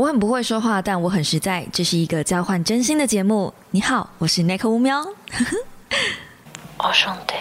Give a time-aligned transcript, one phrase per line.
[0.00, 1.62] 我很不会说话，但我很实在。
[1.70, 3.52] 这是一个交换真心的节目。
[3.70, 5.04] 你好，我是 Nick 乌喵。
[6.82, 7.34] 我兄弟。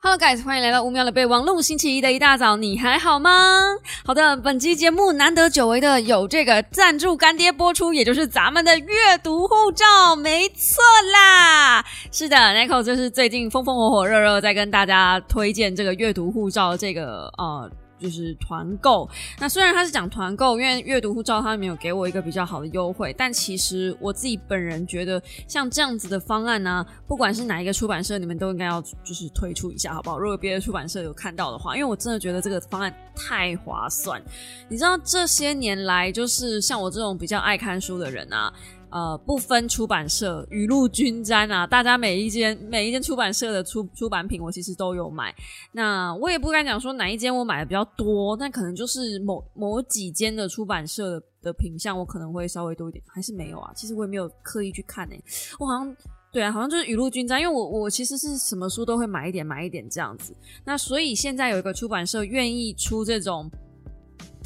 [0.00, 1.60] Hello guys，欢迎来到乌喵的备忘录。
[1.60, 3.60] 星期一的一大早，你还好吗？
[4.06, 10.82] 好的，本期节目难得久违的有这个赞助干爹播出，也就是咱们的阅读护照，没错
[11.12, 11.84] 啦。
[12.10, 17.70] 是的，Nico 就是最近风风火火、热热在跟大家推荐这个阅读护照这个呃。
[17.98, 19.08] 就是团购，
[19.38, 30.18] 那虽然他是讲团购，因为阅读护照他没有给我一个比较好的优惠，但其实我自己本人觉得，像这样子的方案呢，不管是哪一个出版社，你们都应该要就是推出一下，好不好？
[30.18, 34.22] 如果别的出版社有看到的话，因为我真的觉得这个方案太划算。
[34.68, 38.52] 你知道这些年来，就是像我这种比较爱看书的人啊。
[38.90, 41.66] 呃，不分出版社，雨露均沾啊！
[41.66, 45.34] 大家每一间每一间出版社的出出版品，我其实都有买。
[45.72, 53.72] 那我也不敢讲说哪一间我买的比较多，但可能就是某某几间的出版社的品相，我可能会稍微多一点，还是没有啊？
[53.76, 55.22] 其实我也没有刻意去看诶，
[55.58, 55.96] 我好像
[56.32, 60.34] 对啊，好像就是雨露均沾，因为我我其实是什么书都会买一点买一点这样子。
[60.64, 63.50] 那所以现在有一个出版社愿意出这种。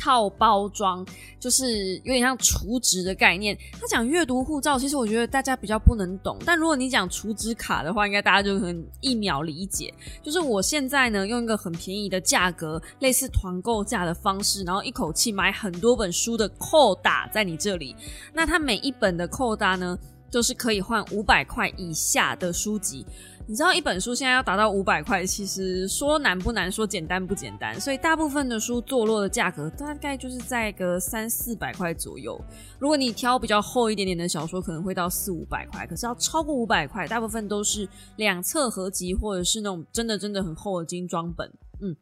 [0.03, 1.06] 套包装
[1.39, 3.56] 就是有点像储值的概念。
[3.81, 6.36] 他讲阅读护照，其实我觉得大家比较不能懂。
[6.45, 9.95] 但如果你讲储值卡的话，应该大家就很一秒理解。
[10.20, 17.95] 就是我现在呢，用一个很便宜的价格，类似团购价的方式，然后一口气买很多本书的扣打在你这里。
[18.33, 19.97] 那它每一本的扣打呢，
[20.33, 23.06] 都是可以换五百块以下的书籍。
[23.48, 27.79] 你知道一本书现在要达到五百块，其实说难不难，说简单不简单。
[27.81, 32.41] 所以大部分的书坐落的价格大概就是在个三四百块左右。
[32.79, 35.87] 如果你挑比较厚一点点的小说，可能会到四五百块。
[35.87, 41.47] 可是要超过五百块，大部分都是两册合集或者是那种真的真的很厚的精装本。
[41.83, 41.95] 嗯，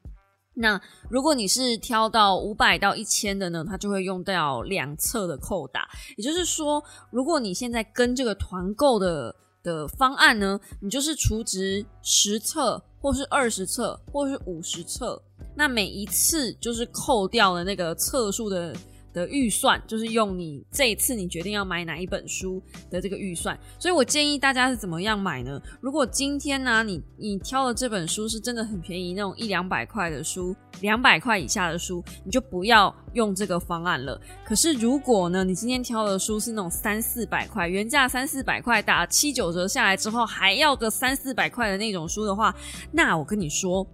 [0.55, 5.89] 那如果你是挑到五百到一千的呢，它就会用到两册的扣打。
[6.19, 9.35] 也就是说，如果你现在跟这个团购的。
[9.63, 10.59] 的方案呢？
[10.81, 15.23] 你就是除值十册，或是二十册，或是五十册，
[15.55, 18.75] 那每一次就是扣掉了那个册数的。
[19.13, 25.61] 的预算就是用你这一次你决定要买哪一本书的这个预算，所以我建议大家是怎么样买呢？
[25.81, 34.21] 如果今天呢，你你挑的这本书是真的很便宜，那种一两百块的书，两百块以下的书，你就不要用这个方案了。
[34.45, 42.55] 可是如果呢，你今天挑的书是那种三四百块，原价三四百块，打七九折下来之后还要个三四百块的那种书的话，
[42.93, 43.87] 那我跟你说。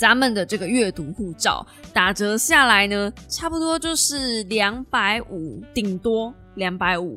[0.00, 7.14] 咱们的这个阅读护照打折下来呢，差不多就是两百五，顶多两百五。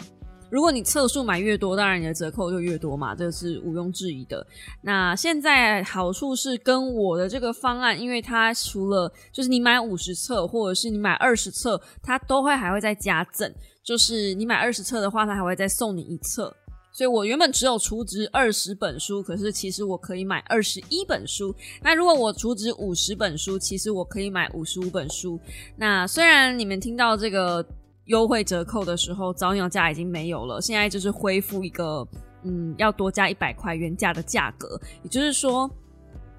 [0.50, 4.46] 如果你册数买越多，当然你的折扣就越多嘛，这是毋庸置疑的。
[4.82, 13.50] 那现在好处是跟我的这个方案，因为它除了就是你买五十册或者是你买二十册，它都会还会再加赠，
[13.82, 16.54] 就是你买二十册的话，它还会再送你一册。
[16.94, 21.54] 所以我原本只有储值二十本书，可是其实我可以买二十一本书。
[21.82, 25.40] 那如果我储值五十本书，其实我可以买五十五本书。
[25.76, 27.66] 那虽然你们听到这个
[28.06, 32.08] 优惠折扣的时候，早鸟价已经没有了，现在就是恢复一个
[32.44, 34.80] 嗯，要多加一百块原价的价格。
[35.02, 35.68] 也就是说，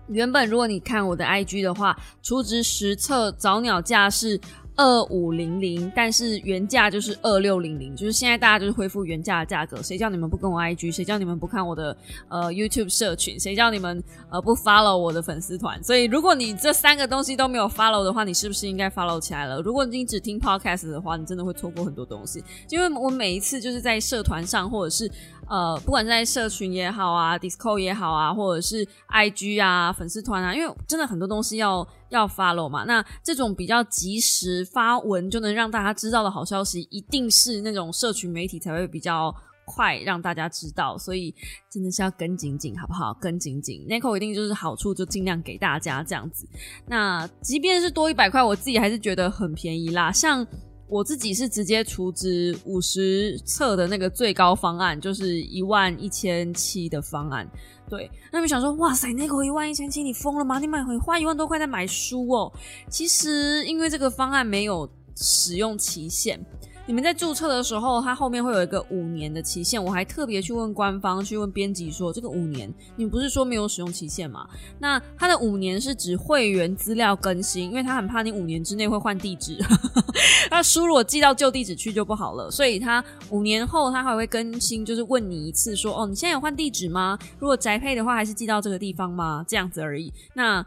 [0.07, 4.41] 原本如果你看我的 IG 的话，储值实测早鸟价是。
[4.77, 9.83] 二五零零，但是原价就是二六零零，就是现在大家就是恢复原价的价格。
[9.83, 10.93] 谁叫你们不跟我 IG？
[10.93, 11.97] 谁叫你们不看我的
[12.29, 13.39] 呃 YouTube 社群？
[13.39, 15.83] 谁叫你们呃不 follow 我的粉丝团？
[15.83, 19.61] 所以如果你这三个东西都没有 follow 的话，你是不是应该 follow 起来了？
[19.63, 22.43] 如果你只听 podcast 的话，你真的会错过很多东西。
[22.69, 25.11] 因为我每一次就是在社团上，或者是。
[25.49, 32.85] 呃，不管在社群也好啊，Discord 也好啊，或者是 IG 啊，粉丝团啊，因为真的很多东西要要 follow 嘛。
[32.85, 39.35] 那这种比较及时发文就能让大家知道的好消息，一定是那种社群媒体才会比较
[39.67, 40.97] 快让大家知道。
[40.97, 41.35] 所以
[41.71, 43.13] 真的是要跟紧紧，好不好？
[43.21, 46.47] 跟紧紧 n i c o 一定就是好处，就尽量给大家这样子。
[46.87, 50.11] 那即便是多一百块，我自己还是觉得很便宜啦。
[50.11, 50.47] 像
[50.95, 57.45] 我自己是直接除值五十册的那个最高方案，就是一万一千七的方案。
[57.91, 60.61] 对，那你想说，哇塞，那个一万一千七，你疯了吗？
[60.61, 62.53] 你买回花一万多块在买书哦？
[62.89, 66.39] 其实因为这个方案没有使用期限。
[66.87, 69.83] 你们在注册的时候，它后面会有一个五年的期限。
[69.83, 74.47] 我还特别去问官方，去问编辑说，这个五年，你不是说没有使用期限吗？
[74.79, 79.57] 那它的五年是指会员资料更新，因为他很怕你五年之内会换地址，
[80.51, 82.51] 那书如果寄到旧地址去就不好了。
[82.51, 87.19] 所以他五年后他还会更新，就是问你一次，说哦，你现在有换地址吗？
[87.39, 89.43] 如果宅配的话，还是寄到这个地方吗？
[89.49, 90.13] 这样子而已。
[90.35, 90.65] 那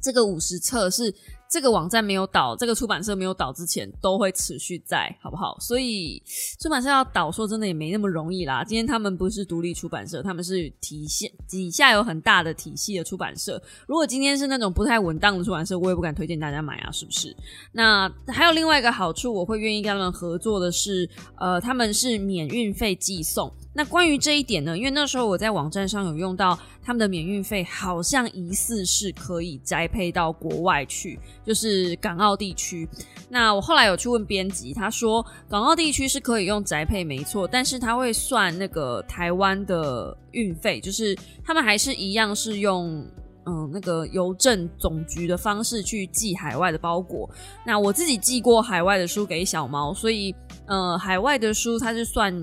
[0.00, 1.14] 这个五十册是
[1.48, 5.56] 这个网站没有倒，这个出版社没有倒之前，都会持续在，好不好？
[5.60, 6.22] 所以
[6.60, 8.64] 出版社要倒，说真的也没那么容易啦。
[8.64, 13.62] 今天他们不是独立出版社，他们是体系底下有很大的体系的出版社。
[13.86, 17.34] 如果今天是那种不太稳当的出版社，我也不敢推荐大家买啊，是不是？
[17.72, 21.08] 那还有另外一个好处，我会愿意跟他们合作的是，
[21.38, 23.52] 呃，他们是免运费寄送。
[23.72, 24.76] 那关于这一点呢？
[24.76, 32.88] 因为那时候我在网站上有用到他们的免运费，好像疑似是可以摘配到国外去，就是港澳地区。
[33.28, 43.04] 那我后来有去问编辑，他说港澳地区是可以用宅配，没错，但是他会算那个台湾的运费，就是他们还是一样是用
[43.46, 47.30] 嗯那个邮政总局的方式去寄海外的包裹。
[47.64, 50.34] 那我自己寄过海外的书给小猫，所以
[50.66, 52.34] 呃海外的书它是算。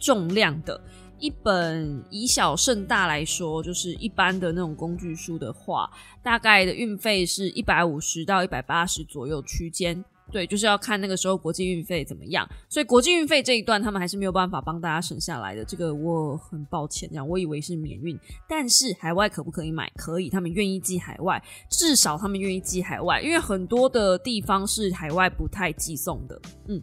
[0.00, 0.80] 重量的
[1.18, 5.90] 一本以小胜大来说，就是一般的那种工具书的话，
[6.22, 10.04] 大概的运费是一百五十到一百八十左右区间。
[10.30, 12.46] 对，就是要看那个时候国际运费怎么样。
[12.68, 15.64] 所以国际运费这一段，他们还是没有办法帮大家省下来的。
[15.64, 19.90] 这个我很抱歉，这样我以为是免运，但是海外可不可以买？
[19.96, 26.38] 可以，他们愿意寄海外，至少他们愿意寄海外，因为很多的地方是海外不太寄送的。
[26.68, 26.82] 嗯。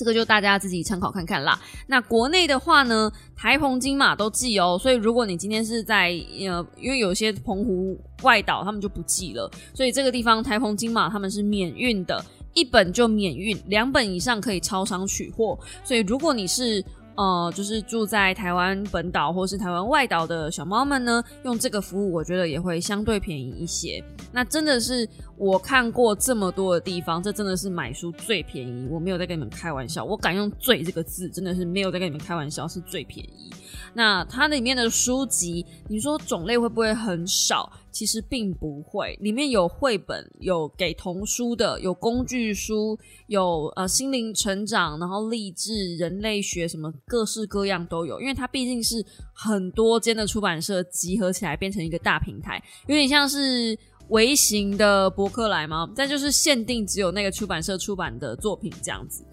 [0.00, 1.60] 这个就大家自己参考看看啦。
[1.86, 6.08] 那国内的话呢，台澎金马都寄哦，所以如果你今天是在
[6.48, 12.24] 呃，因为有些澎湖外岛他们就不寄了，所以这个地方台澎金马他们是免运的，
[12.54, 15.58] 一本就免运，两本以上可以超商取货。
[15.84, 16.82] 所以如果你是
[17.20, 24.02] 呃，就是住在台湾本岛或是台湾外岛的小猫们呢，用这个服务，我觉得也会相对便宜一些。
[24.32, 25.06] 那真的是
[25.36, 28.88] 我看过这么多的地方，这真的是买书最便宜。
[28.90, 33.50] 我没有在跟你们开玩笑，我敢用“最”这个字，真的是没有在跟你们开玩笑，是最便宜。
[33.92, 37.70] 那它里面的书籍，你说种类会不会很少？
[37.90, 42.96] 其实并不会，里面有绘本，有给童书的，有工具书，
[43.26, 48.20] 有呃心灵成长，然后励志、人类学什么各式各样都有。
[48.20, 49.04] 因为它毕竟是
[49.34, 53.76] 很多间的出版社集合起来变成一个大平台，有点像是
[54.10, 55.90] 微型的博客来吗？
[55.92, 59.24] 再就是限定只有那个出版社出版的作品这样子。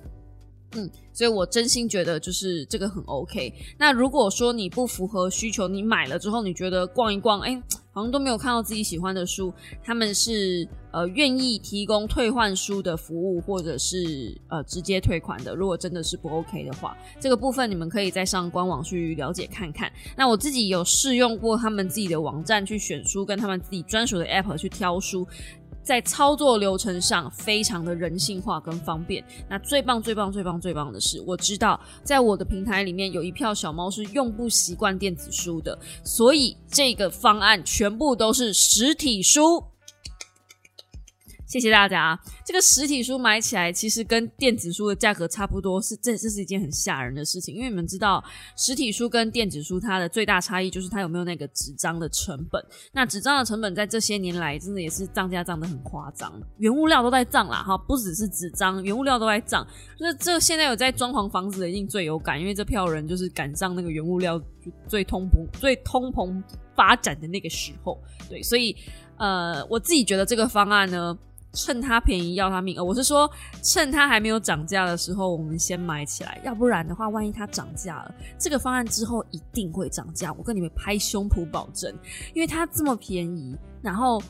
[0.73, 3.53] 嗯，所以我真心觉得就是这个很 OK。
[3.77, 7.61] 那如果说你不符合需求，你买了之后你觉得逛一逛，哎，
[7.93, 15.55] 好像都没有看到自己喜欢的书，他们是呃愿意提供退换书的服务，或者是呃直接退款的。
[15.55, 19.91] 如果真的是不 OK 的话，这个部分你们可以再上官网去了解看看。
[20.17, 25.25] 那我自己有试用过他们自己的网站去选书，跟他们自己专属的 App 去挑书。
[25.87, 29.23] 在操作流程上非常的人性化跟方便。
[29.49, 39.63] 那最棒、最棒、最棒、最棒的是，我知道在我的平台里面有一票小猫是用不习惯电子书的，所以这个方案全部都是实体书。
[41.47, 42.19] 谢谢大家。
[42.45, 47.55] 这个实体书买起来其实跟电子书的价格差不多，是这这是一件很吓人的事情。
[47.55, 48.21] 因为你们知道，
[48.57, 52.61] 实体书跟电子书它的最大差异就是它有没有那个纸张的成本。
[52.91, 59.65] 那纸张的成本在这些年来真的也是涨价涨得很夸张，原物料都在涨啦哈，不只是纸张，原物料都在涨。
[59.99, 64.41] 那这现在有在装潢房子的一定最有感，因为这票人就是赶上那个原物料
[64.85, 66.43] 最通膨、最通膨
[66.75, 67.97] 发展的那个时候。
[68.29, 68.75] 对，所以
[69.17, 71.17] 呃，我自己觉得这个方案呢。
[71.57, 73.29] 趁它便宜要它命，呃，我是说
[73.63, 81.91] 趁它还没有涨价的时候，我们先买起来，要不然的话，万一它涨价了，这个方案之后一定会涨价，我跟你们拍胸脯保证，
[82.35, 84.21] 因为它这么便宜，然后。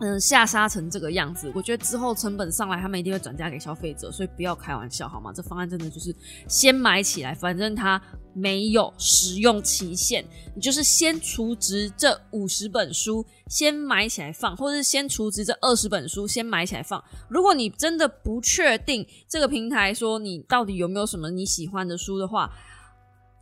[0.00, 5.30] 嗯，下杀成这个样子，我觉得之后成本上来，他们一定会转嫁给消费者，所以不要开玩笑好吗？
[5.30, 6.14] 这方案真的就是
[6.48, 8.00] 先买起来，反正它
[8.32, 17.04] 没有使用期限，你就是先储值这五十本书，先买起来放，或者是先储值这二十本书，先买起来放。
[17.28, 22.50] 如果你真的不确定这个平台说你到底有没有什么你喜欢的书的话，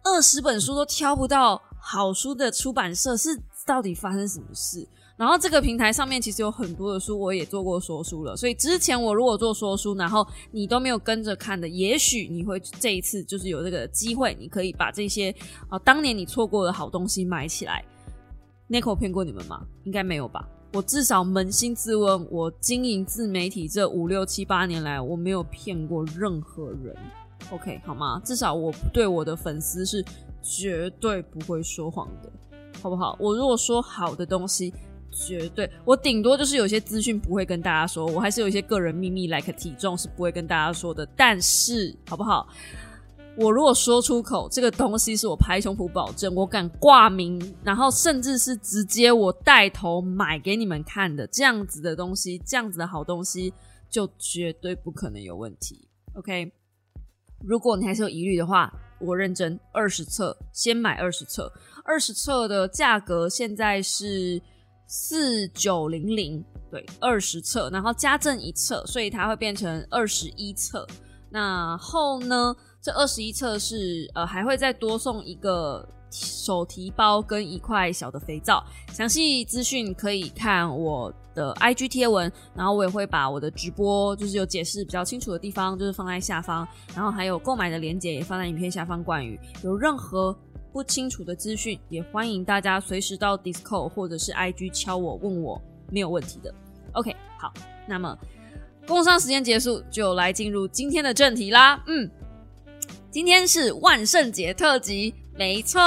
[0.02, 4.84] 二十本书都挑不到好书的出版社是到底发生什么事？
[5.18, 8.36] 然后这个平台上面其实有很多的书，我也做过说书了。
[8.36, 15.34] 所以之前我如果做说书，然后你都没有跟着看的，也许你会这一次就是有这个机会，你可以把这些
[15.68, 17.84] 啊当年你错过的好东西买起来。
[18.70, 19.66] Nico 骗过你们吗？
[19.82, 20.48] 应该没有吧？
[20.72, 26.94] 我至少扪心自问，我经营自媒体这五六七八年来，我没有骗过任何人。
[27.50, 28.22] OK 好吗？
[28.24, 30.04] 至少我对我的粉丝是
[30.40, 32.30] 绝对不会说谎的，
[32.80, 33.16] 好不好？
[33.18, 34.72] 我如果说好的东西。
[35.26, 41.04] 绝对，我顶多就是有些资讯不会跟大家说，我还是有一些个人秘密，like 体重是不会跟大家说的。
[41.16, 42.46] 但是，好不好？
[43.36, 53.52] 我如果说出口这个东西是我拍胸脯保证，我敢挂名，然后甚至是直接我带头买给你们看的这样子的东西，这样子的好东西，
[53.88, 55.88] 就绝对不可能有问题。
[56.14, 56.52] OK，
[57.44, 61.52] 如果你还是有疑虑的话，我认真二十册，先买二十册，
[61.84, 64.42] 二十册的价格现在是
[64.88, 70.84] 四九零零，对，二十册，然后加赠一册，所以它会变成二十一册。
[71.30, 72.56] 那后呢？
[72.80, 78.64] 这二十一册是呃，还会再多送一个手提包跟一块小的肥皂。
[78.92, 89.02] 详细资讯可以看我的 IG 贴文，然后我也会把我的直播就是有解释比较清楚的地方，就是放在下方，然后还有购买的链接也放在影片下方。
[89.02, 90.34] 关于有任何
[90.72, 95.60] 不清楚的资讯，也欢迎大家随时到 Discord 或者是 IG 敲我问我，
[95.90, 96.54] 没有问题的。
[96.92, 97.52] OK，好，
[97.86, 98.16] 那么。
[98.86, 101.82] 工商时间结束，就来进入今天的正题啦。
[101.86, 102.10] 嗯，
[103.10, 105.78] 今天是万圣节特辑，没错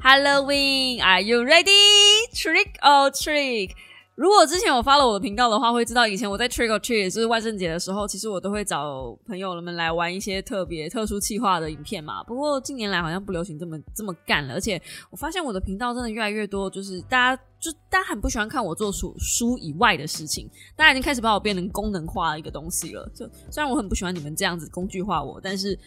[0.00, 2.26] ，Halloween，Are you ready?
[2.32, 3.74] Trick or t r i c k
[4.14, 12.22] 如果之前我发了我的频道的话，会知道以前我在 Trick or Treat，就是万圣节的时候，其实我都会找朋友们来玩一些特别特殊企划的影片嘛。
[12.24, 17.42] 不过近年来好像不流行这么这么干了，而且我发现我的频道真的越来越多，就是大家。
[17.62, 23.08] 就大家很不喜欢看我做书书以外的事情，大家已经开始把我变成功能化的一个东西了。
[23.14, 25.78] 就虽然我很不喜欢你们这样子工具化我，但是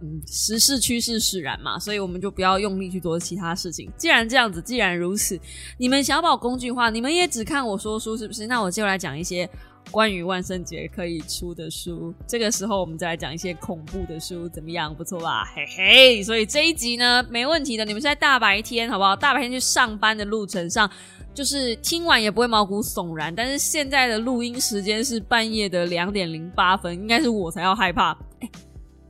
[0.00, 3.90] 嗯，时势趋势使然嘛，所以我们就不要用力去做其他事情。
[3.98, 5.36] 既然这样子，既然如此，
[5.76, 8.46] 你们想要把我工具化，你们也只看我说书是不是？
[8.46, 9.50] 那我就来讲一些
[9.90, 12.12] 关于万圣节可以出的书。
[12.26, 14.94] 这个时候我们再来讲一些恐怖的书，怎么样？
[14.94, 15.44] 不错吧？
[15.54, 16.22] 嘿嘿。
[16.22, 17.84] 所以这一集呢，没问题的。
[17.84, 19.14] 你们是在大白天好不好？
[19.14, 20.90] 大白天去上班的路程上。
[21.32, 28.12] 就是听完也不会毛骨悚然，但是现在的录音时间是半夜的两点零八分，应该是我才要害怕。
[28.38, 28.48] 哎，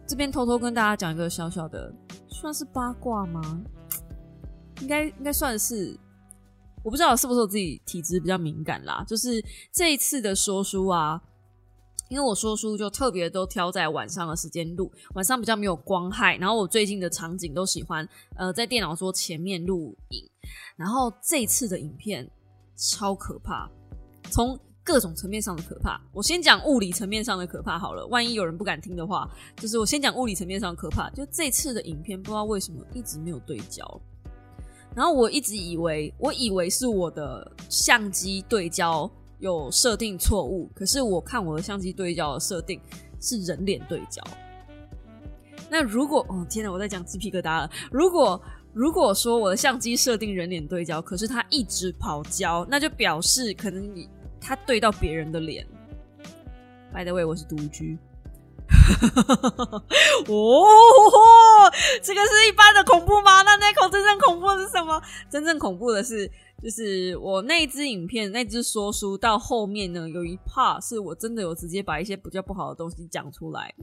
[0.07, 1.93] 这边偷偷跟大家讲一个小小的，
[2.29, 3.61] 算是八卦吗？
[4.81, 5.95] 应该应该算是，
[6.85, 9.03] 我不知道是不是我自己体质比较敏感啦。
[9.09, 11.21] 就是这一次的说书啊。
[12.11, 16.37] 因为我说书就特别都挑在晚上的时间录，晚上比较没有光害。
[16.37, 20.23] 然后我最近的场景都喜欢呃在电脑桌前面录影。
[20.77, 22.31] 然后这次的影片
[22.77, 23.69] 超可怕，
[24.31, 25.99] 从各种层面上的可怕。
[26.13, 31.09] 我先讲物理层面上的可怕好了，万一有人不敢听的话，就是我先讲物理层面上的可怕。
[31.11, 33.83] 就这次的影片不知道为什么一直没有对焦，
[34.95, 39.11] 然后我一直以为我以为是我的相机对焦。
[39.41, 42.81] 有设定错误，可是我看我的相机对焦的设定
[43.21, 44.23] 是人脸对焦。
[45.69, 47.71] 那如果哦天哪，我在讲鸡皮疙瘩了。
[47.91, 48.41] 如果
[48.73, 54.09] 如果说我的相机设定人脸对焦，可是它一直跑焦，那就表示可能你
[54.41, 55.67] 它对到别人的脸。
[56.91, 57.99] By the way，我是独居。
[60.29, 61.71] 哦，
[62.03, 63.43] 这个是一般的恐怖吗？
[63.43, 65.01] 那那口真正恐怖的是什么？
[65.31, 66.31] 真正恐怖的是。
[66.63, 73.75] 就是我那支影片，那支说书到后面呢，有一 part 是我真的有直接把一些比较不好的东西讲出来，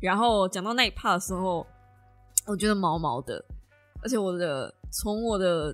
[0.00, 1.64] 然后讲到那一 part 的时候，
[2.46, 3.44] 我觉得毛毛的，
[4.02, 5.72] 而且我的从我的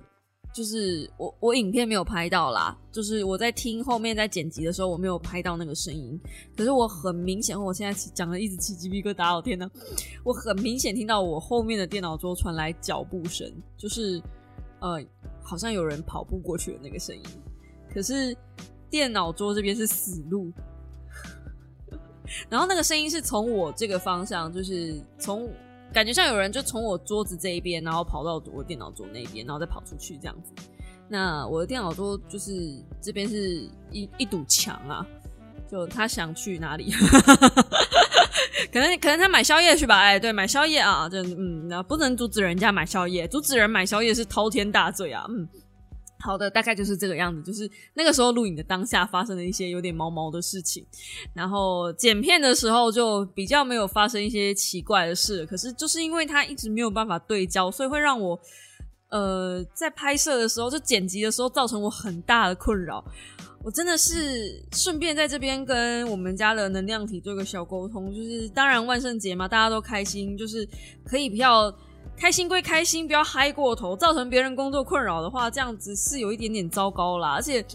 [0.53, 6.19] 就是我我影片没有拍到啦，就是我在听后面在剪辑的时候我没有拍到那个声音，
[6.55, 9.69] 可是我很明显，我现在讲的一直起鸡皮疙瘩，我天呐，
[10.23, 14.21] 我很明显听到我后面的电脑桌传来脚步声，就是
[14.79, 15.03] 呃。
[15.43, 17.23] 好像有人跑步过去的那个声音，
[17.91, 18.33] 可是
[18.91, 20.49] 电脑桌这边是死路，
[22.47, 25.49] 然后那个声音是从我这个方向，就是从
[25.93, 30.51] 感觉像有人就从我桌子这一边，然后跑到我电脑桌那边，然后再跑出去这样子。
[31.07, 35.05] 那我的电脑桌就是这边是一一堵墙啊，
[35.69, 36.91] 就他想去哪里？
[38.71, 45.47] 可能可能他买宵夜去吧，哎，对，买宵夜啊，就嗯，那不能阻止人家买宵夜，阻止人买宵夜是滔天大罪啊，嗯，
[46.23, 50.85] 好的，大概就是这个样子，就是那个时候录影的当下发生了一些有点毛毛的事情，
[51.33, 58.39] 然后剪片的时候就比较没有发生一些奇怪的事，可是就是因为它一直没有办法对焦，所以会让我
[59.09, 63.03] 呃在拍摄的时候就剪辑的时候造成我很大的困扰。
[63.63, 70.67] 我真的是顺便在这边跟我们家的能量体做个小沟通，就是当然万圣节嘛，大家都开心，就是
[71.05, 71.71] 可以比较
[72.17, 77.33] 开心归开心，不要嗨过头，造成别人工作困扰的话，这样子是有一点点糟糕啦。
[77.33, 77.65] 而且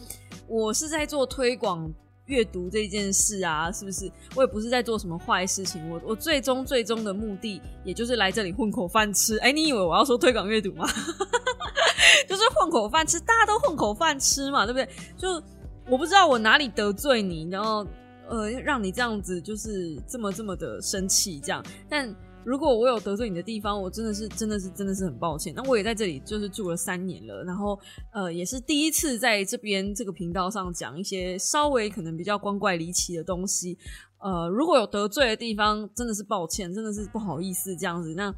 [0.47, 1.93] 我是在做推广
[2.27, 4.11] 阅读这件事啊，是不是？
[4.35, 9.37] 我也不是在做什么坏事情，我我最终最终的目的，也就是来这里混口饭吃。
[9.39, 10.87] 哎，你以为我要说推广阅读吗？
[12.29, 14.89] 就是混口饭吃，大家都混口饭吃嘛，对不对？
[15.17, 15.43] 就。
[15.89, 17.87] 我不知道我哪里得罪你，然后
[18.29, 21.65] 呃，让你这样子就是这么这么的生气这样。
[21.89, 22.13] 但
[22.47, 25.53] 如果我有得罪你的地方，我真的是真的是真的是很抱歉。
[25.53, 27.77] 那我也在这里就是住了三年了，然后
[28.13, 33.77] 呃也是第一次在这边这个频道上讲一些稍微可能比较光怪离奇的东西。
[34.19, 38.15] 呃，如果有得罪的地方，真的是抱歉，真的是不好意思这样子。
[38.15, 38.33] 那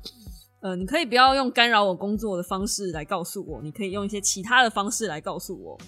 [0.60, 5.78] 呃，你可以不要用干扰我工作的方式来告诉我，你可以用一些其他的方式来告诉我，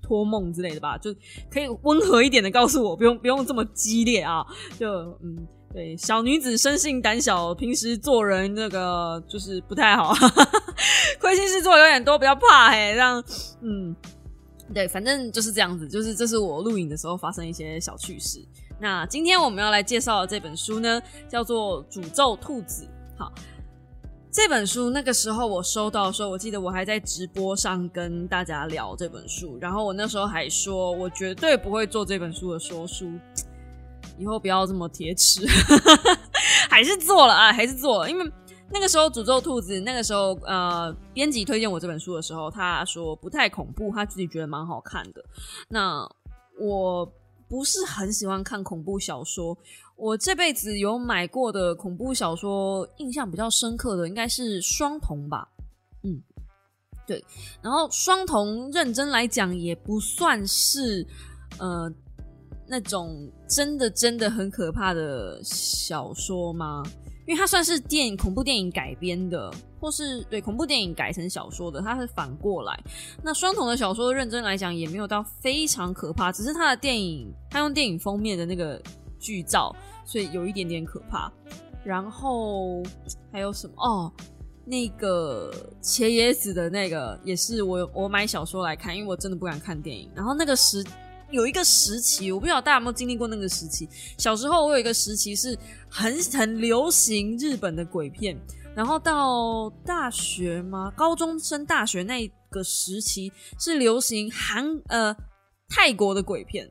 [0.00, 1.12] 托梦之类的吧，就
[1.50, 4.46] 可以温和一点的告诉我，不用不用这么激烈啊，
[4.78, 4.88] 就
[5.20, 5.44] 嗯。
[5.76, 10.14] 对，小女子生性胆小，平时做人那个就是不太好，
[11.20, 12.94] 亏心事做有点多，比较怕嘿。
[12.94, 13.22] 这样，
[13.60, 13.94] 嗯，
[14.72, 18.42] 对，反正就是这样子，就是这是我录影的时候发生一些小趣事。
[18.80, 22.84] 那今天我们要来介绍的这本书呢，叫做《诅咒兔子》。
[23.18, 23.30] 好，
[24.32, 33.12] 这本书那个时候我收到的时候，我记得我还在直播上跟大家聊这本书，然后我那时候还说我绝对不会做这本书的说书。
[34.18, 35.46] 以后不要这么铁齿，
[36.70, 38.10] 还是做了啊，还是做了。
[38.10, 38.32] 因为
[38.70, 45.24] 那个时候诅咒兔子，那个时候呃，编辑推荐我这本书的时候，他说不太恐怖，他自己觉得蛮好看的。
[45.68, 46.08] 那
[46.58, 47.06] 我
[47.48, 49.56] 不是很喜欢看恐怖小说，
[49.96, 55.48] 我这辈子有买过的恐怖小说，印象比较深刻的应该是双瞳吧。
[56.02, 56.20] 嗯，
[57.06, 57.24] 对。
[57.62, 61.06] 然后双瞳认真来讲也不算是
[61.58, 61.92] 呃。
[62.68, 66.82] 那种真的真的很可怕的小说吗？
[67.26, 72.80] 因为它算是电影恐怖电影改编的，或是对恐怖电影改成小说的，它是反过来。
[73.20, 78.80] 那双瞳的小说认真来讲也没有到非常可怕，只是它的电影，它用电影封面的那个
[79.18, 81.32] 剧照，所以有一点点可怕。
[81.84, 82.80] 然后
[83.32, 83.74] 还有什么？
[83.78, 84.12] 哦，
[84.64, 90.08] 那个茄椰子的那个也是我我买小说来看，因为我真的不敢看电影。
[90.14, 90.84] 然后那个时。
[91.30, 93.88] 有一个时期，我不知道大家有没有经历过那个时期。
[94.16, 98.38] 小时候我有一个时期是很很流行日本的鬼片，
[98.74, 100.92] 然后到大学吗？
[100.96, 105.14] 高中升大学那个时期是流行韩呃
[105.68, 106.70] 泰国的鬼片，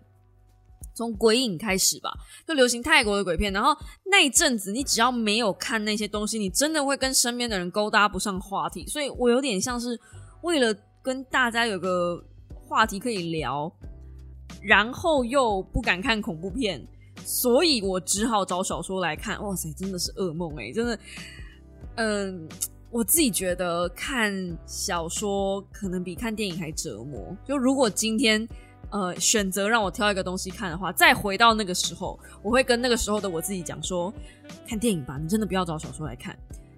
[0.96, 2.10] 从鬼影开始吧，
[2.48, 3.52] 就流行泰国的鬼片。
[3.52, 3.76] 然后
[4.10, 8.88] 那一阵子，你只要没有看那些东西，你真的会跟身边的人勾搭不上话题。
[8.88, 10.00] 所以我有点像是
[10.44, 12.24] 为了跟大家有个
[12.66, 13.70] 话题可以聊。
[14.66, 16.84] 然后又不敢看恐怖片，
[17.24, 19.40] 所以我只好找小说来看。
[19.44, 20.72] 哇塞，真的是噩梦哎！
[20.72, 21.00] 真的，
[21.98, 22.50] 嗯，
[22.90, 24.34] 我自己觉得看
[24.66, 27.38] 小说可能比看电影还折磨。
[27.46, 28.48] 就如果今天
[28.90, 34.12] 呃选择让我挑一个东西看的话，再回到那个时候，我会跟那个时候的我自己讲说：
[34.68, 36.36] 看电影吧，你真的不要找小说来看。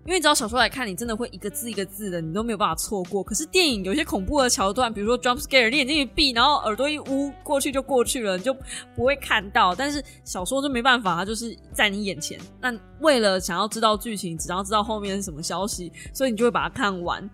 [0.07, 3.21] 因为只要小说来看，你真的会一个字一个字的，你都没有办法错过。
[3.21, 8.55] 可是电影有些恐怖的桥段，比如说 jump scare，你眼睛一闭，然后耳朵一捂，过去就过去了，你就
[8.95, 9.75] 不会看到。
[9.75, 12.39] 但是小说就没办法，它就是在你眼前。
[12.61, 17.29] 那为了想要知道剧情，只要知道后面是什么消息，所以你就会把它看完。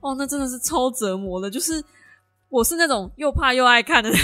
[0.00, 1.82] 哦，那真的是超折磨的，就是
[2.48, 4.18] 我是那种又怕又爱看的人。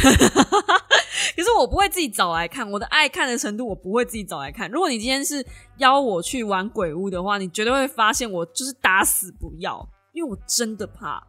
[1.37, 4.71] 可是我不会自己找来看，我的爱看的程度我不会自己找来看。
[4.71, 5.45] 如果你今天是
[5.79, 11.23] 邀我去玩鬼屋的话，你绝对会发现我就是打死不要，因为我真的怕。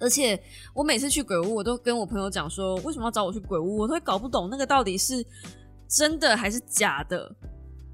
[0.00, 0.38] 而且
[0.74, 3.78] 我每次去鬼屋，我都跟我朋友讲说，为什么要找我去鬼屋？
[3.78, 5.24] 我都会搞不懂那个到底是
[5.88, 7.30] 真的还是假的。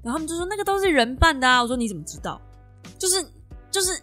[0.03, 1.61] 然后他们就说那个都是人扮的啊。
[1.61, 2.41] 我说你怎么知道？
[2.97, 3.23] 就是
[3.69, 4.01] 就是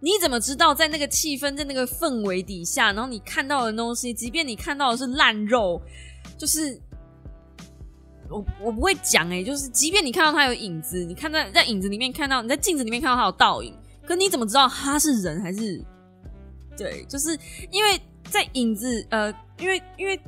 [0.00, 5.82] 你怎么知道在那个气氛在那个氛围底下，然后你看到的东西，即便你看到的是烂肉。
[6.42, 6.76] 就是
[8.28, 13.72] 我我不会讲哎，就是即便你看到他有影子，你看在在影子里面看到你在镜子里面看到他有倒影，
[14.04, 15.80] 可你怎么知道他是人还是？
[16.76, 17.38] 对，就是
[17.70, 20.18] 因为在影子呃，因为因为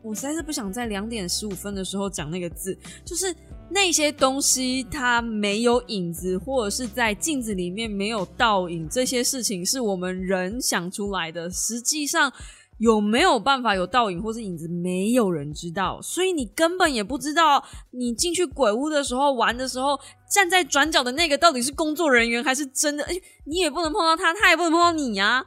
[0.00, 3.36] 我实在是不想在两点十五分的时候讲那个字，就是
[3.68, 12.32] 那些东西它没有影子，或者是在镜子里面没有倒影，这些事情是我们人想出来的，实际上。
[12.78, 14.66] 有没有办法有倒影或是影子？
[14.68, 19.98] 没有人知道，所以你根本也不知道，你进去鬼屋的时候玩的时候，
[20.32, 23.04] 站在转角的那个到底是工作人员还是真的？
[23.04, 23.14] 哎，
[23.44, 25.44] 你也不能碰到他，他也不能碰到你呀。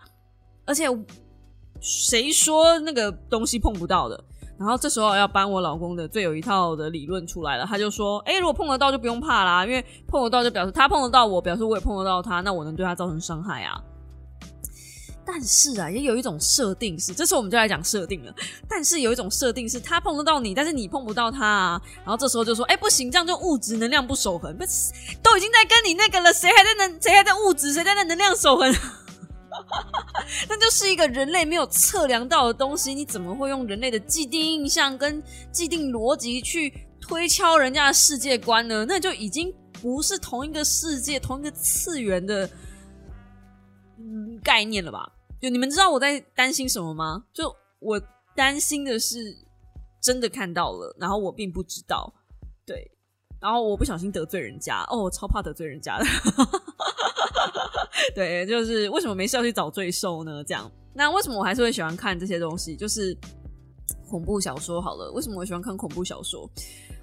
[0.65, 0.85] 而且
[1.79, 4.23] 谁说那个东西碰不到的？
[4.59, 13.81] 然后这时候要搬我老公的最有一套的理论出来了，他就说：哎，如果碰得到就不用怕啦，因为碰得到就表示他碰得到我，表示我也碰得到他，那我能对他造成伤害啊。
[15.25, 18.33] 但是啊，也有一种设定是，这时候我们就来讲设定了。
[18.67, 21.81] 但是有一种设定是，他碰得到你，但是你碰不到他啊。
[21.97, 28.73] 然后这时候就说，哎，不行，这样就物质能量不守恒， 不是都已经在跟你那个了，谁还在能，谁还在物质，谁在那能量守恒？
[30.49, 38.85] 那就是一个人类没有测量到的东西，你怎么会用人类的既定印象跟既定逻辑去推敲人家的世界观呢？
[38.87, 42.49] 那就已经不是同一个世界、同一个次元的
[44.43, 45.11] 概念了吧？
[45.41, 47.23] 就你们知道我在担心什么吗？
[47.33, 48.01] 就我
[48.35, 49.35] 担心的是
[49.99, 52.13] 真的看到了，然后我并不知道，
[52.65, 52.89] 对，
[53.39, 56.05] 然后我不小心得罪人家，哦，我超怕得罪人家的。
[58.15, 60.43] 对，就是为什么没事要去找罪受呢？
[60.43, 62.75] 这样，那为什么我还是会喜欢看这些东西？
[62.75, 63.15] 就是
[64.09, 65.11] 恐怖小说好了。
[65.11, 66.49] 为什么我喜欢看恐怖小说？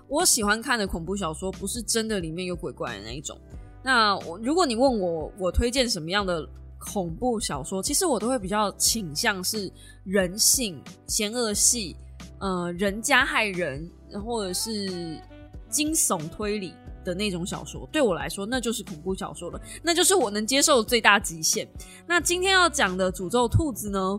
[0.09, 3.39] 我喜欢看的恐怖小说不是真的里面有鬼怪的那一种。
[3.83, 7.83] 那我如果你问我，我推荐什么样的恐怖小说？
[7.83, 9.71] 其实我都会比较倾向是
[10.05, 11.97] 人性、嫌恶系，
[12.39, 13.91] 呃，人加害人，
[14.25, 15.21] 或者是
[15.69, 16.75] 惊悚推理。
[17.05, 21.67] 的那种小说，对我来说那就是恐怖小说了，那就是我能接受的最大极限。
[22.07, 24.19] 那今天要讲的《诅咒兔子》呢，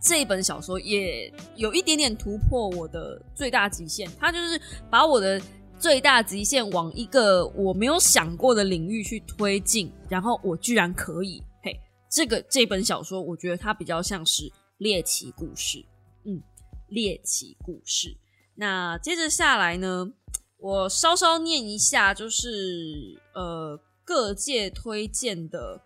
[0.00, 5.38] 这一本小说也有一点点突破我的最大极限，它就是把我的
[5.80, 11.42] 最大极限往一个我没有想过的领域去推进，然后我居然可以。
[11.62, 11.74] 嘿，
[12.10, 15.82] 这个这本小说，我觉得它比较像是猎奇故事，
[16.26, 16.42] 嗯，
[16.88, 18.14] 猎奇故事。
[18.54, 20.12] 那接着下来呢？
[20.58, 25.80] 我稍稍念一下，就是呃各界推荐的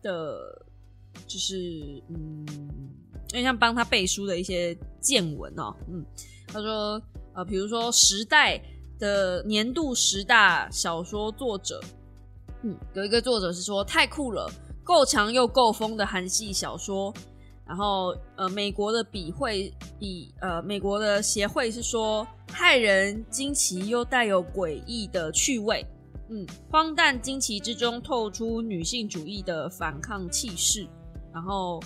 [0.00, 0.66] 的，
[1.26, 2.46] 就是嗯，
[3.12, 5.76] 有点像帮他背书的一些见闻哦。
[5.90, 6.02] 嗯，
[6.46, 6.98] 他说
[7.34, 8.56] 呃，比如说《时代》
[9.00, 11.80] 的年度十大小说作者，
[12.62, 14.48] 嗯，有一个作者是说太酷了，
[14.84, 17.12] 够强又够疯的韩系小说。
[17.66, 25.86] 然后，呃，美国的笔会比呃，美国的协会是说，骇人惊奇又带有诡异的趣味，
[26.30, 30.84] 嗯，荒诞惊奇之中透出女性主义的反抗气势。
[31.32, 31.80] 然后，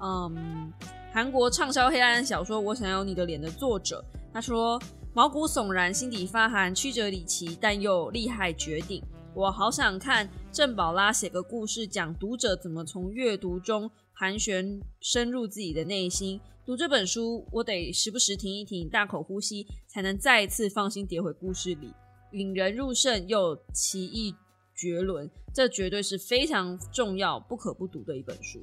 [0.00, 0.72] 嗯，
[1.12, 4.02] 韩国畅销黑暗小说《我想要你的脸》的作者
[4.32, 4.80] 他说，
[5.16, 9.02] 毛骨悚然，心底发寒，曲折离奇，但又厉害绝顶。
[9.34, 13.90] 我好想看郑宝拉写个故事，讲读者怎么从阅读中。
[14.14, 21.94] 盘旋深入自己的内心，读这本书，我得时不时停一停，大口呼吸，才能再一次放心跌回故事里，
[22.32, 24.34] 引人入胜又奇异
[24.74, 25.30] 绝伦。
[25.54, 28.60] 这绝对是非常重要、不可不读的一本书。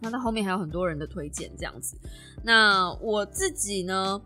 [0.00, 1.98] 那它后面还有很多人的推荐，这样子。
[2.44, 4.22] 那我自己呢？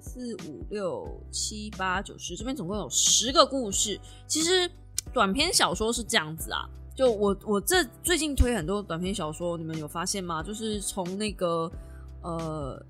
[0.00, 4.00] 四五六七八九十，这边总共有十个故事。
[4.26, 4.70] 其实
[5.12, 6.68] 短篇小说是这样子啊。
[6.96, 10.42] 就我我这最近推很多短篇小说，你们有发现吗？
[10.42, 11.70] 就是从那个
[12.22, 12.84] 呃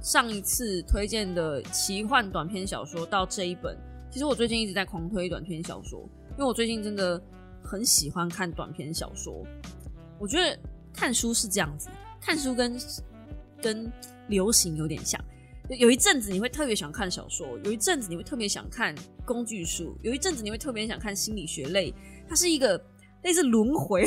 [0.00, 3.76] 上一次推荐的奇幻短篇小说到这一本，
[4.12, 7.20] 其实我最近一直在狂推短篇小说，因为我最近真的
[7.64, 9.44] 很喜欢看短篇小说。
[10.20, 10.56] 我觉得
[10.92, 11.88] 看书是这样子，
[12.20, 12.78] 看书跟
[13.60, 13.90] 跟
[14.28, 15.20] 流行有点像，
[15.76, 21.92] 有一阵子你会特别想看小说，有一阵子你会特别想看工具书，有一阵子你会特别想看心理学类，
[22.28, 22.82] 它是一个。
[23.24, 24.06] 类似轮回，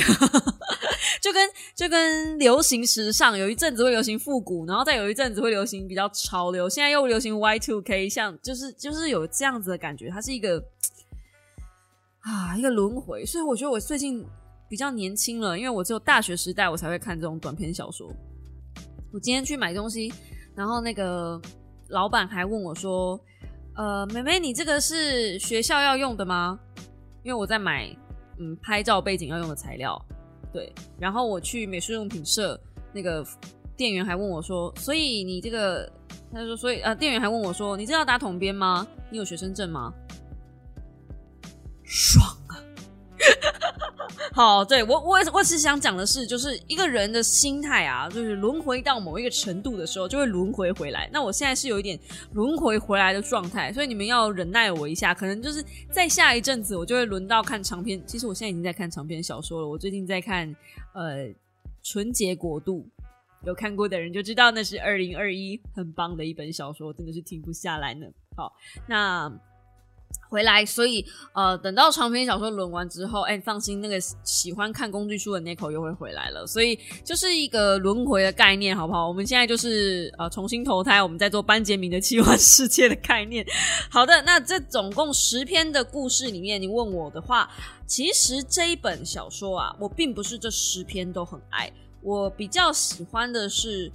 [1.22, 10.64] 就跟就跟流行时尚，有一阵子会流行复古，然后再有一阵子会流行比较潮流，现在又流行 Y two K，像就是就是有这样子的感觉，它是一个
[12.22, 13.26] 啊一个轮回。
[13.26, 14.26] 所以我觉得我最近
[14.70, 18.10] 比较年轻了，因为我只有大学时代我才会看这种短篇小说。
[19.12, 20.12] 我今天去买东西，
[20.56, 21.42] 然后那个
[21.90, 23.20] 老板还问我说
[23.76, 26.60] ：“呃，妹妹，你这个是学校要用的吗？”
[27.24, 27.96] 因为我在买。
[28.44, 30.04] 嗯，拍照背景要用的材料，
[30.52, 30.74] 对。
[30.98, 32.60] 然后我去美术用品社，
[32.92, 33.24] 那个
[33.78, 35.88] 店员还问我说：“所以你这个，
[36.34, 38.88] 他说，所以呃，店员还问我说，你这要打统编吗？
[39.12, 39.94] 你有学生证吗？”
[41.86, 42.58] 爽啊！
[44.34, 51.10] 好，对我我我是想讲的是，就是一个人的心态啊，就是轮回到某一个程度的时候，就会轮回回来。
[51.12, 52.00] 那我现在是有一点
[52.34, 58.02] 轮回回来的状态，所以你们要忍耐我一下，可能就是在下一阵子，我就会轮到看长篇。
[58.06, 60.56] 其实我现在已经在看长篇小说了，我最近在看
[60.94, 61.26] 呃
[61.84, 62.88] 《纯洁国度》，
[63.46, 68.06] 有看过的人就知道那是二零二一很棒的一本小说，真的是停不下来呢。
[68.36, 68.54] 好，
[68.88, 69.32] 那。
[70.32, 79.06] 回来，所以呃，等到长篇小说轮完之后，哎，放心，那个喜欢看工具书的那口又会回来了，所以就是一个轮回的概念，好不好？
[79.10, 83.46] 我们现在就是呃重新投胎，我们在做班杰明的奇幻世界的概念。
[83.90, 87.52] 好的，那这总共十篇的故事里面，你问我的话，
[87.86, 91.70] 其实这一本小说啊，我并不是这十篇都很爱，
[92.02, 93.90] 我比较喜欢的是《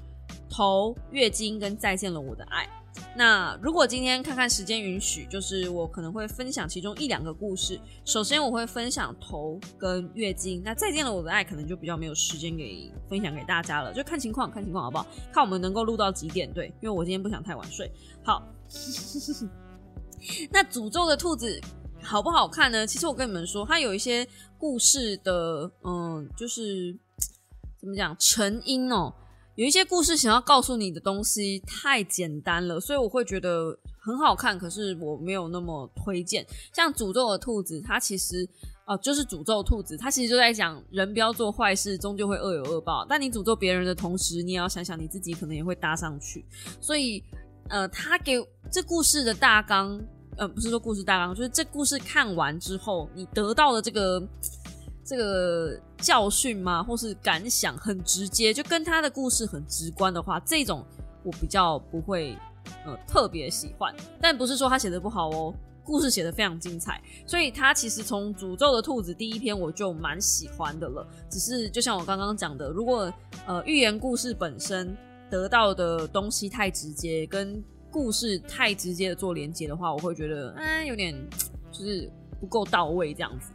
[0.51, 2.65] 头月经》跟《再见了我的爱》。
[3.15, 7.81] 那如果今天看看时间允许，就是我可能会分享其中一两个故事。
[8.05, 15.07] 首先我会分享头跟月经，那再见了我的爱可能就比较没有时间给分享给大家了，就看情况看情况好不好？
[15.33, 16.53] 看我们能够录到几点？
[16.53, 17.91] 对，因为我今天不想太晚睡。
[18.23, 18.47] 好，
[20.51, 21.61] 那诅咒的兔子
[22.03, 22.87] 好不好看呢？
[22.87, 24.27] 其实我跟你们说，它有一些
[24.59, 26.97] 故事的，嗯，就是
[27.81, 29.15] 怎么讲成因哦。
[29.57, 36.47] 有一些故事想要告诉你的东西太简单了，所以我会觉得很好看，可是我没有那么推荐。
[36.75, 38.47] 像诅咒的兔子，它其实
[38.87, 43.07] 哦，就是诅咒兔子，它其实就在讲人不要做坏事，终究会恶有恶报。
[43.09, 46.45] 但你诅咒别人的同时，你也要想想你自己可能也会搭上去。
[46.79, 47.25] 所以，
[47.71, 48.35] 呃，他给
[48.71, 49.99] 这故事的大纲，
[50.37, 54.23] 呃，不是说故事大纲，就是这故事看完之后，你得到的这个。
[55.07, 60.85] 这个教训吗，或是感想很直接，就跟他的故事很直观的话，这种
[61.23, 62.37] 我比较不会
[62.85, 63.95] 呃特别喜欢。
[64.21, 71.07] 但不是说他写的不好哦，故事写的非常精彩，所以他其实从诅咒的兔子第一篇我就蛮喜欢的了。
[71.31, 73.13] 只是就像我刚刚讲的，如果
[73.47, 74.97] 呃寓言故事本身
[75.31, 81.15] 得到的东西太直接，跟故事太直接的做连接的话，我会觉得嗯有点
[81.71, 83.53] 就是不够到位这样子。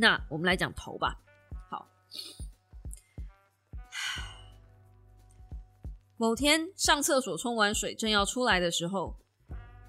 [0.00, 1.20] 那我们来讲头吧。
[1.68, 1.84] 好，
[6.16, 9.16] 某天上厕所冲完水，正要出来的时候，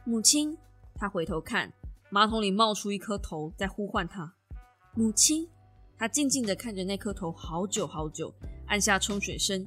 [0.03, 0.57] 母亲，
[0.95, 1.71] 他回头看，
[2.09, 4.33] 马桶里冒出一颗头，在呼唤他。
[4.95, 5.47] 母亲，
[5.95, 8.33] 他静静的看着那颗头，好久好久，
[8.65, 9.63] 按下冲水声，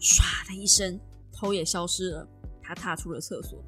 [0.00, 0.98] 唰的一声，
[1.30, 2.26] 头也消失了。
[2.62, 3.62] 他踏出了厕所。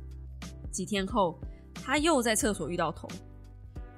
[0.73, 1.39] 几天后，
[1.75, 3.07] 他又在厕所遇到头，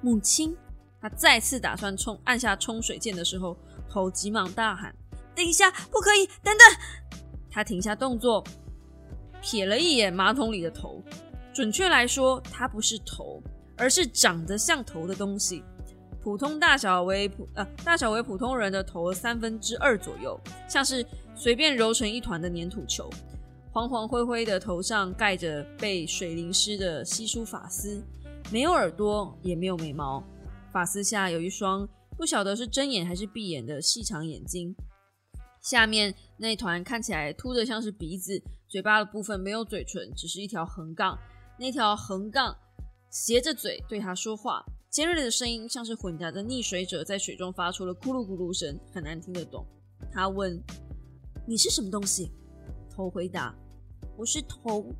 [0.01, 0.53] 母亲。
[1.01, 3.57] 他再次打算冲按下冲水键的时候，
[3.89, 4.95] 头急忙大喊
[5.35, 6.27] ：“等一下，不可以！
[6.43, 8.43] 等等！”他停下动作，
[9.41, 11.01] 瞥了一眼马桶里的头。
[11.53, 13.41] 准确来说，它不是头，
[13.75, 15.63] 而是长得像头的东西，
[16.21, 23.09] 普通大小为普呃大小为普通人的头三分之二左右，像是随便揉成一团的粘土球。
[23.73, 28.01] 黄黄灰灰的头上盖着被水淋湿的稀疏发丝，
[28.51, 30.23] 没有耳朵，也没有眉毛。
[30.71, 34.75] 发丝下有一双不晓得是睁眼还是闭眼的细长眼睛，
[35.61, 41.17] 下面那团看起来凸的像是鼻子，嘴巴的部分没有嘴唇，只是一条横杠。
[41.59, 42.55] 那条横杠
[43.09, 49.65] 斜着嘴对他说话，尖锐的声音像是混杂着溺水者在水中发出了咕噜咕噜声，很难听得懂。
[50.11, 50.61] 他问
[51.47, 52.31] ：“你是什么东西？”
[52.89, 53.55] 头回答
[54.17, 54.93] ：“我是头。”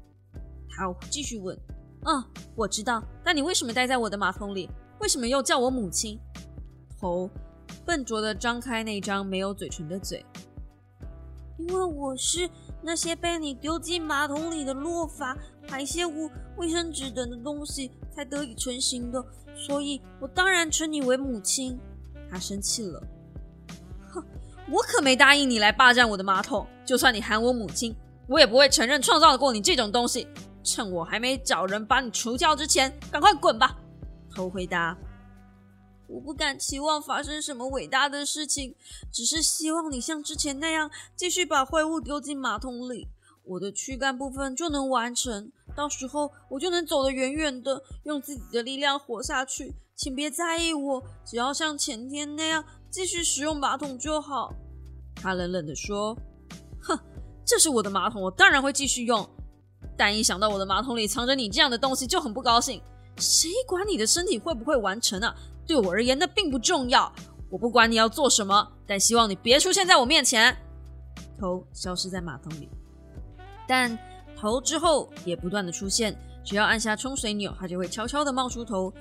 [0.70, 1.58] 他继续问
[2.04, 4.70] ：“啊，我知道，但你为什么待在我的马桶里？”
[5.02, 6.20] 为什么又叫我母亲？
[7.00, 7.28] 头
[7.84, 10.24] 笨拙的张开那张没有嘴唇的嘴。
[11.58, 12.48] 因为我是
[12.84, 15.36] 那些被你丢进马桶里的落发、
[15.68, 19.24] 排泄物、卫生纸等的东西才得以成型的，
[19.56, 21.80] 所以我当然称你为母亲。
[22.30, 23.04] 他生气了，
[24.12, 24.24] 哼，
[24.70, 26.66] 我可没答应你来霸占我的马桶。
[26.86, 27.96] 就算你喊我母亲，
[28.28, 30.28] 我也不会承认创造过你这种东西。
[30.64, 33.76] 趁我还没找人把你除掉之前，赶快滚吧！
[34.34, 34.98] 头回答
[36.08, 38.76] ：“我不敢期望发生什么伟大的事情，
[39.12, 43.08] 只是希望你像之前那样继续把坏物丢进马桶里，
[43.44, 45.52] 我的躯干部分就能完成。
[45.76, 49.74] 到时候我就能走得远远的，用自己的力量活下去。
[49.96, 54.54] 请别在意我，只要像前天那样继续使用马桶就好。”
[55.16, 56.18] 他冷冷地说
[56.82, 57.00] ：“哼，
[57.46, 59.28] 这是我的马桶，我当然会继续用。
[59.98, 62.82] 但一想到我的马桶里藏着你这样的东西，就很不高兴。”
[63.18, 65.36] 谁管你的身体会不会完成啊？
[65.68, 67.12] 对我而言，那并不重要。
[67.50, 70.56] 我不管你要做什么，但希望你别出现在我面前。
[71.40, 72.70] 头消失在马桶里，
[73.68, 73.98] 但
[74.36, 76.18] 头之后也不断的出现。
[76.44, 78.92] 只要按下冲水钮，它就会悄悄的冒出头，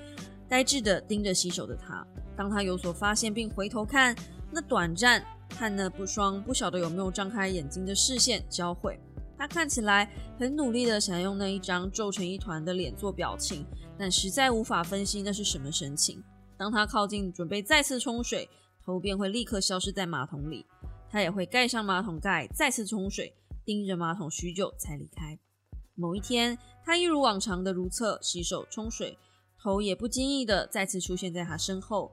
[0.47, 2.05] 呆滞的盯着洗手的他。
[2.35, 4.15] 当他有所发现并回头看，
[4.51, 5.23] 那短暂
[5.55, 8.99] 和那不双不晓得有没有张开眼睛的视线交汇。
[9.41, 13.65] 他看起来很努力的想用那一张皱成一团的脸做表情。
[13.97, 16.23] 但实在无法分析那是什么神情。
[16.55, 18.47] 当他靠近准备再次冲水，
[18.85, 20.67] 头便会立刻消失在马桶里。
[21.09, 23.33] 他也会盖上马桶盖，再次冲水，
[23.65, 25.39] 盯着马桶许久才离开。
[25.95, 29.17] 某一天，他一如往常的如厕、洗手、冲水，
[29.59, 32.11] 头也不经意的再次出现在他身后。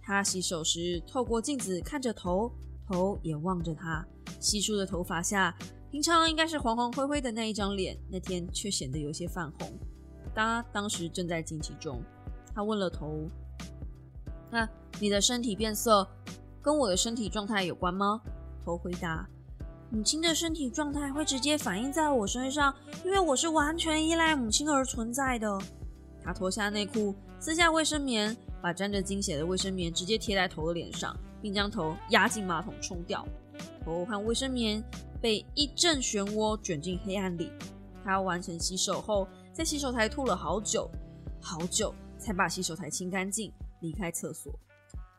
[0.00, 2.50] 他洗手时透过镜子看着头，
[2.86, 4.06] 头也望着他。
[4.40, 5.54] 稀疏的头发下，
[5.90, 9.72] 平常应该是黄黄灰灰的那一张脸，那天却显得有些泛红。
[10.34, 12.02] 他当时正在惊奇中，
[12.54, 13.28] 他问了头
[14.52, 14.68] ：“那
[15.00, 16.06] 你的身体变色
[16.60, 18.20] 跟我的身体状态有关吗？”
[18.64, 19.26] 头回答
[19.90, 25.58] ：“母亲的身体状态会直接反映在我身上，因为我是完全依赖母亲而存在的。”
[26.22, 33.26] 他脱下内裤，撕下卫生棉，把沾着精血的卫生棉直接贴在头的脸上，并将头压进马桶冲掉。
[33.82, 34.84] 头和卫生棉
[35.20, 37.50] 被一阵漩涡卷进黑暗里。
[38.04, 39.26] 他完成洗手后。
[39.50, 40.88] 在洗手台吐了好久，
[41.40, 44.56] 好久，才把洗手台清干净，离开厕所。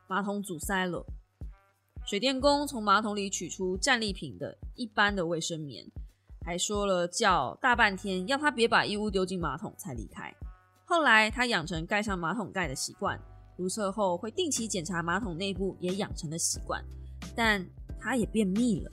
[0.08, 1.06] 马桶阻塞了，
[2.06, 5.86] 水电工从马桶里取出战利品的一般的卫生棉，
[6.46, 10.34] 还说了叫大半天，要他别把衣物丢进马桶才离开。
[10.86, 13.20] 后来他养成盖上马桶盖的习惯，
[13.58, 16.82] 如厕后会定期检查马桶内部，也养成了习惯。
[17.36, 18.90] 但他也便秘了。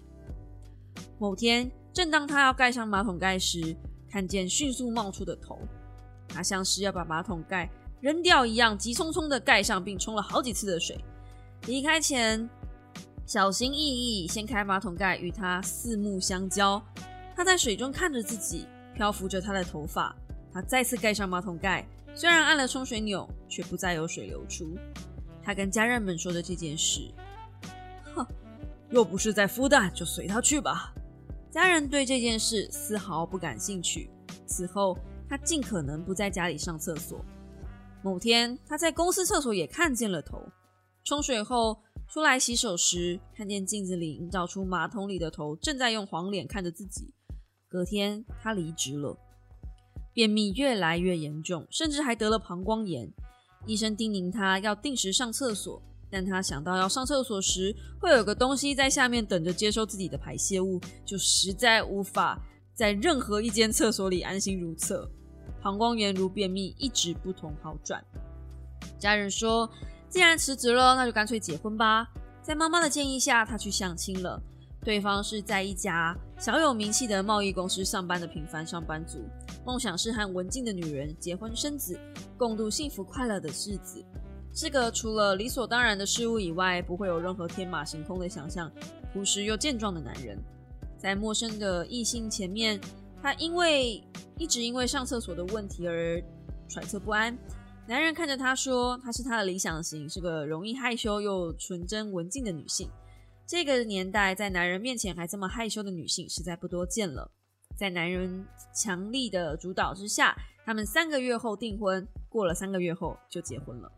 [1.18, 3.76] 某天，正当他要盖上马桶盖时，
[4.10, 5.58] 看见迅速冒出的头，
[6.28, 10.98] 他像是要把马桶盖扔掉一样，急匆匆的盖上，并冲了好几次的水。
[11.66, 12.48] 离开前，
[13.24, 16.80] 小心翼翼掀开马桶盖，与他四目相交。
[17.34, 20.14] 他在水中看着自己，漂浮着他的头发。
[20.52, 24.74] 他再次盖上马桶盖，虽然按了冲水钮，却不再有水流出。
[25.42, 27.12] 他跟家人们说的这件事，
[28.14, 28.26] 哼，
[28.90, 30.94] 又不是在孵蛋，就随他去吧。
[31.50, 34.10] 家人对这件事丝毫不感兴趣。
[34.46, 34.96] 此后，
[35.28, 37.24] 他尽可能不在家里上厕所。
[38.02, 40.40] 某天，他在公司厕所也看见了头。
[41.04, 47.14] 冲水后出来洗手时，看见镜子里映照出马桶里的头正在用黄脸看着自己。
[47.68, 49.16] 隔天，他离职了。
[50.12, 53.12] 便秘越来越严重，甚至还得了膀胱炎。
[53.66, 55.82] 医生叮咛他要定时上厕所。
[56.10, 62.40] 但他想到要上厕所时会有个东西在下面等着接收自己的排泄物，就实在无法
[62.74, 65.10] 在任何一间厕所里安心如厕。
[65.62, 68.04] 膀胱炎如便秘，一直不同好转。
[68.98, 69.68] 家人说，
[70.08, 72.08] 既然辞职了，那就干脆结婚吧。
[72.40, 74.40] 在妈妈的建议下，他去相亲了。
[74.84, 79.18] 对方是在一家小有名气的贸易公司上班的平凡上班族，
[79.64, 81.98] 梦想是和文静的女人结婚生子，
[82.38, 84.04] 共度幸福快乐的日子。
[84.56, 88.72] 是个除了理所当然的事物以外，不会有任何天马行空的想象，
[89.12, 90.42] 朴实又健壮的男人，
[90.96, 92.80] 在陌生的异性前面，
[93.22, 94.02] 他因为
[94.38, 96.22] 一直因为上厕所的问题而
[96.70, 97.36] 揣测不安。
[97.86, 102.88] 男人看着他说：“他是他的理想型，是个容易害羞又纯真文静的女性。
[103.46, 107.30] 这个年代，在男人面前还这么害羞的女性实在不多见了。”
[107.76, 113.92] 在男人强力的主导之下，他们三个月后订婚，过了三个月后就结婚了。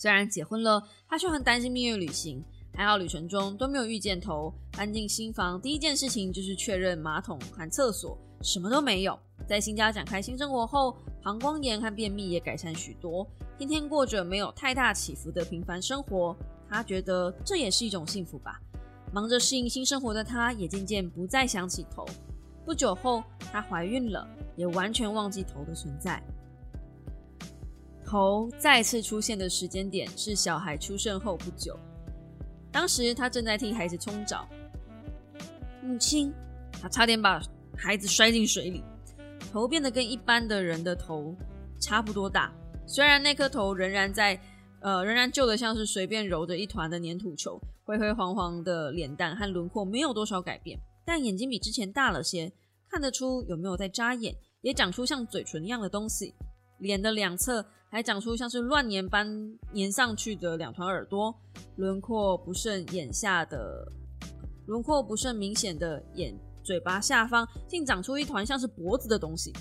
[0.00, 2.42] 虽然结婚了，他却很担心蜜月旅行。
[2.72, 4.50] 还好旅程中都没有遇见头。
[4.72, 9.18] 搬进新房，第一件事情就是确认马桶和厕所什么都没有。
[9.46, 13.26] 在新家展开新生活后，膀胱炎和便秘也改善许多，
[13.58, 16.34] 天天过着没有太大起伏的平凡生活。
[16.66, 18.58] 他觉得这也是一种幸福吧。
[19.12, 22.06] 忙着适应新生活的他，也渐渐不再想起头。
[22.64, 26.22] 不久后，她怀孕了，也完全忘记头的存在。
[28.10, 31.78] 头再次出现的时间点是小孩出生后不久，
[32.72, 34.48] 当时他正在替孩子冲澡。
[35.80, 36.32] 母亲，
[36.72, 37.40] 他差点把
[37.76, 38.82] 孩子摔进水里，
[39.52, 41.36] 头变得跟一般的人的头
[41.78, 42.52] 差不多大。
[42.84, 44.40] 虽然那颗头仍然在，
[44.80, 52.52] 呃，仍然旧的像是随便揉着一团的粘土球，灰灰黄黄的脸蛋和轮廓没有多少改变，但眼睛比之前大了些，
[52.88, 56.34] 看得出有没有在眨眼，也长出像嘴唇一样的东西。
[56.80, 59.26] 脸的两侧还长出像是乱粘般
[59.74, 61.34] 粘上去的两团耳朵，
[61.76, 63.90] 轮廓不甚眼下的
[64.66, 69.52] 轮廓不甚明显的眼嘴巴下方竟长出一团像是脖子的东西。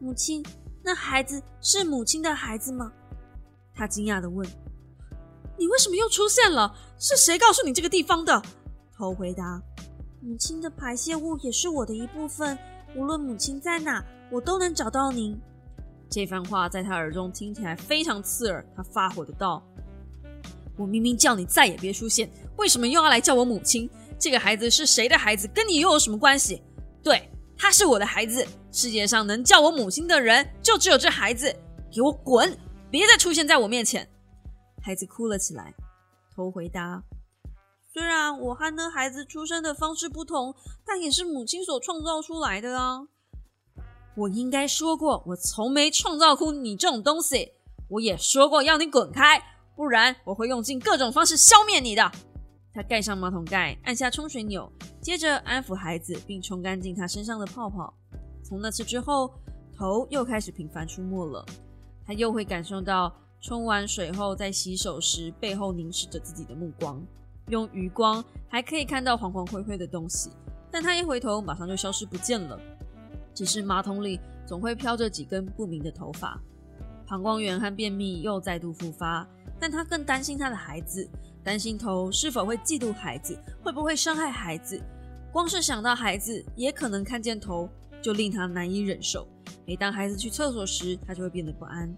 [0.00, 0.44] 母亲，
[0.82, 2.92] 那孩子是母亲的孩子吗？
[3.72, 4.46] 他惊讶的问。
[5.56, 6.74] 你为什么又出现了？
[6.98, 8.42] 是谁告诉你这个地方的？
[8.92, 9.62] 头回答。
[10.20, 12.58] 母亲的排泄物也是我的一部分，
[12.96, 15.38] 无论母亲在哪，我都能找到您。
[16.08, 19.62] 这番话在他耳中听起来非常刺耳，他发火的道
[20.78, 23.90] ：“我明明叫你再也别出现，为什么又要来叫我母亲？
[24.18, 25.48] 这个孩子是谁的孩子？
[25.48, 26.62] 跟你又有什么关系？
[27.02, 28.46] 对，他是我的孩子。
[28.72, 31.54] 世界上能叫我母亲的人，就只有这孩子。
[31.90, 32.56] 给我滚！
[32.90, 34.08] 别再出现在我面前！”
[34.82, 35.74] 孩子哭了起来。
[36.34, 37.02] 头回答
[37.92, 43.08] ：“虽然我和那孩子出生的方式不同，但也是母亲所创造出来的啊。”
[44.16, 47.52] 我应该说过，我从没创造出你这种东西。
[47.88, 49.40] 我也说过要你滚开，
[49.76, 52.10] 不然我会用尽各种方式消灭你的。
[52.72, 57.92] 他盖上马桶盖，按下冲水钮，接着安抚孩子，并冲干净他身上的泡泡。
[58.42, 59.30] 从那次之后，
[59.76, 61.44] 头又开始频繁出没了。
[62.06, 67.04] 他又会感受到冲完水后在洗手时背后凝视着自己的目光，
[67.48, 70.30] 用余光还可以看到黄黄灰灰的东西，
[70.70, 72.58] 但他一回头，马上就消失不见了。
[73.36, 76.40] 只是马桶里总会飘着几根不明的头发，
[77.06, 79.28] 膀胱炎和便秘又再度复发，
[79.60, 81.06] 但他更担心他的孩子，
[81.44, 84.82] 担心头是否会嫉妒孩子，会不会伤害孩子。
[85.30, 87.68] 光是想到孩子也可能看见头，
[88.00, 89.28] 就令他难以忍受。
[89.66, 91.94] 每当孩子去厕所时，他就会变得不安。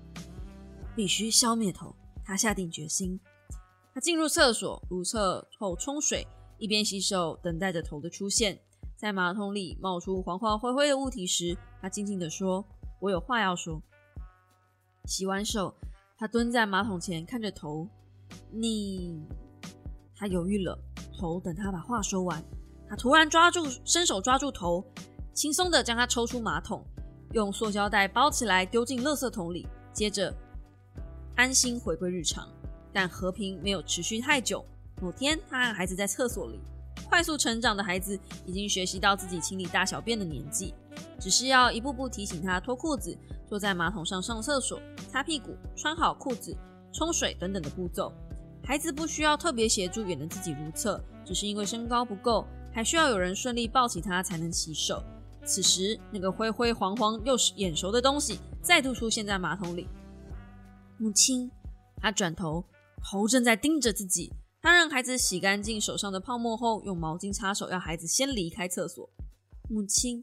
[0.97, 1.95] 必须消灭头。
[2.25, 3.19] 他下定决心。
[3.95, 6.27] 他进入厕所，如厕后冲水，
[6.59, 8.59] 一边洗手，等待着头的出现。
[8.99, 12.65] 在马桶里冒出黄黄灰灰的物体时，他静静地说
[12.99, 13.81] ：“我有话要说。”
[15.07, 15.73] 洗完手，
[16.17, 17.87] 他蹲在马桶前看着头。
[18.51, 19.25] 你，
[20.17, 20.77] 他犹豫了。
[21.17, 22.43] 头等他把话说完，
[22.89, 24.85] 他突然抓住，伸手抓住头，
[25.33, 26.85] 轻松的将他抽出马桶，
[27.35, 30.35] 用塑胶袋包起来，丢进垃圾桶里，接着
[31.37, 32.49] 安心回归日常。
[32.93, 34.65] 但和平没有持续太久。
[35.01, 36.59] 某天，他和孩子在厕所里，
[37.09, 40.75] 快速成长的孩子已经学习到自己清理大小便的年纪，
[41.19, 44.81] 只是要一步步提醒他脱裤子，坐在马桶上上厕所，
[45.11, 46.57] 擦屁股，穿好裤子，
[46.93, 48.13] 冲水等等的步骤。
[48.65, 55.03] 孩子不需要特别协助也能自己如厕，只是因为身高不够，还需要有人顺利抱起他才能洗手。
[55.45, 59.89] 此时，那个灰灰黄黄又眼熟的东西再度出现在马桶里。
[60.99, 61.51] 母亲，
[61.97, 62.63] 他转头，
[63.03, 64.31] 头正在盯着自己。
[64.69, 69.09] 他让孩子洗干净手上的泡沫后，用毛巾擦手，要孩子先离开厕所。
[69.67, 70.23] 母亲，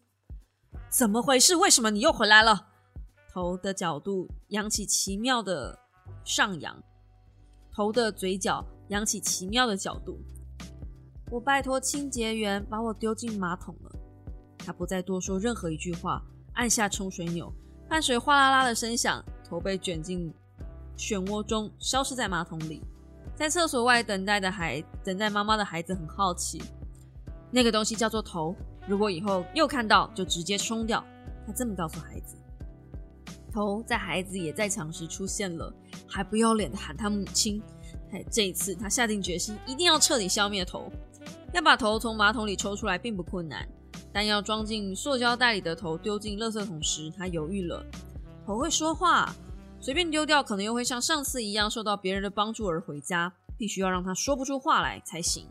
[0.87, 1.55] 怎么回事？
[1.55, 2.67] 为什么你又回来了？
[3.33, 5.79] 头的角度扬起奇妙的
[6.23, 6.79] 上扬。
[7.73, 10.19] 头的嘴角扬起奇妙的角度。
[11.31, 13.91] 我拜托清洁员把我丢进马桶了。
[14.59, 16.21] 他不再多说任何一句话，
[16.53, 17.51] 按下冲水钮，
[17.89, 20.31] 汗水哗啦啦的声响，头被卷进
[20.95, 22.83] 漩涡中，消失在马桶里。
[23.36, 26.61] 在厕所外等待的孩，等待妈妈的孩子很好奇，
[27.51, 28.55] 那个东西叫做头。
[28.88, 31.03] 如果以后又看到，就直接冲掉。
[31.45, 32.38] 他这么告诉孩子。
[33.51, 35.73] 头在孩子也在场时出现了，
[36.07, 37.61] 还不要脸的喊他母亲。
[38.11, 40.91] 哎，这一次他下定决心，一定要彻底消灭头。
[41.53, 43.67] 要把头从马桶里抽出来并不困难，
[44.13, 47.86] 但要装进塑胶袋里的头丢进垃圾桶时，他犹豫了。
[48.45, 49.33] 头会说话，
[49.86, 55.45] 随便丢掉可能又会像上次一样受到别人的帮助而回家，必须要让他说不出话来才行。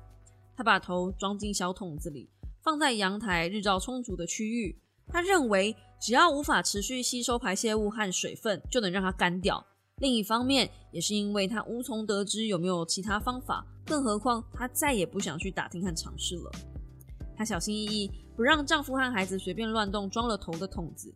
[0.56, 2.28] 他把头装进小桶子里，
[2.60, 4.76] 放在阳台日照充足的区域。
[5.06, 5.76] 他认为。
[6.00, 9.64] 只要无法持续吸收排泄物和水分，就能让它干掉。
[10.00, 16.50] 另一方面，也是因为他无从得知有没有其他方法，更何况他再也不想去打听和尝试了。
[17.34, 21.14] 她小心翼翼，不让丈夫和孩子随便乱动装了头的桶子。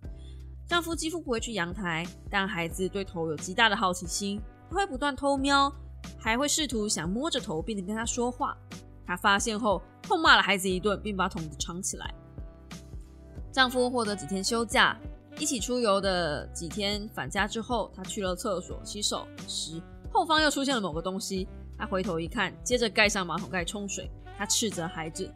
[0.68, 4.38] 丈夫几乎不会去阳台，但孩子对头有极大的好奇心，
[4.70, 5.72] 他会不断偷瞄，
[6.18, 8.54] 还会试图想摸着头，并且跟他说话。
[9.06, 12.14] 她发现后，痛骂了孩子一顿，并把桶子藏起来。
[13.50, 14.94] 丈夫获得几天休假，
[15.38, 19.80] 一起出游的几天返家之后，他去了厕所洗手时，
[20.12, 21.48] 后方又出现了某个东西。
[21.78, 24.10] 他回头一看，接着盖上马桶盖冲水。
[24.36, 25.32] 他斥责孩子：“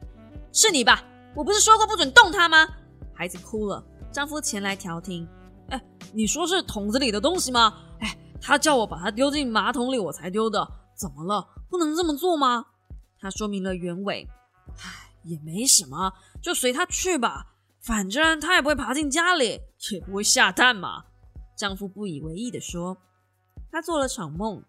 [0.53, 1.03] 是你吧？
[1.35, 2.69] 我不是说过不准动它吗？”
[3.15, 3.83] 孩子哭了。
[4.13, 5.27] 丈夫前来调停
[5.71, 5.83] ：“哎，
[6.13, 7.73] 你说是桶子里的东西吗？
[8.01, 10.67] 哎，他叫我把它丢进马桶里，我才丢的。
[10.95, 11.49] 怎么了？
[11.71, 12.67] 不能这么做吗？”
[13.19, 14.29] 他说明了原委
[14.79, 17.49] ：“哎，也没什么，就随他去吧。”
[17.81, 19.61] 反正他也不会爬进家里，
[19.91, 21.03] 也不会下蛋嘛。
[21.57, 22.97] 丈夫不以为意地说
[23.73, 24.63] ：“他做了场梦，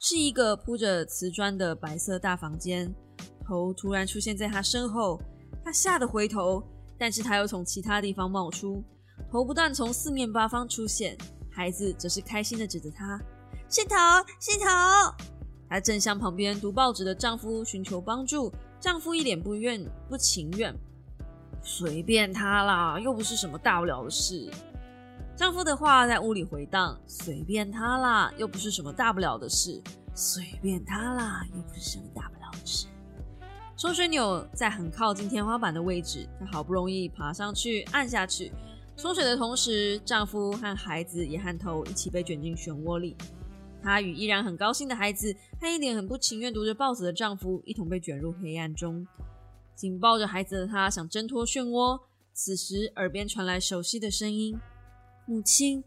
[0.00, 2.94] 是一个铺着瓷砖的白色大房间。
[3.46, 5.20] 头突然出现在他身后，
[5.62, 6.62] 他吓得回头，
[6.98, 8.82] 但是他又从其他地方冒出。
[9.30, 11.16] 头不断从四面八方出现，
[11.50, 13.20] 孩子则是开心的指着他：
[13.68, 13.96] 是头，
[14.40, 14.66] 是头。
[15.68, 20.74] 她正向旁边读报纸的丈夫寻求帮助，丈夫一脸不愿不情愿。”
[21.62, 24.50] 随便他啦，又不是什么大不了的事。
[25.34, 29.82] 丈夫的话在屋里回荡：“随便他啦，又不是什么大不了的事。
[30.14, 32.86] 随便他啦，又不是什么大不了的事。”
[33.76, 38.52] 抽水钮在很靠近天花板的位置，她好不容易爬上去按下去。
[38.96, 43.16] 冲水的同时，丈夫和孩子也和头一起被卷进漩涡里。
[43.82, 49.04] 她与依然很高兴的孩子，和一脸很不情愿读着报纸的丈夫一同被卷入黑暗中。
[49.74, 52.00] 紧抱着孩子的她想挣脱漩涡，
[52.32, 54.56] 此时耳边传来熟悉的声音
[55.26, 55.82] ：“母亲。”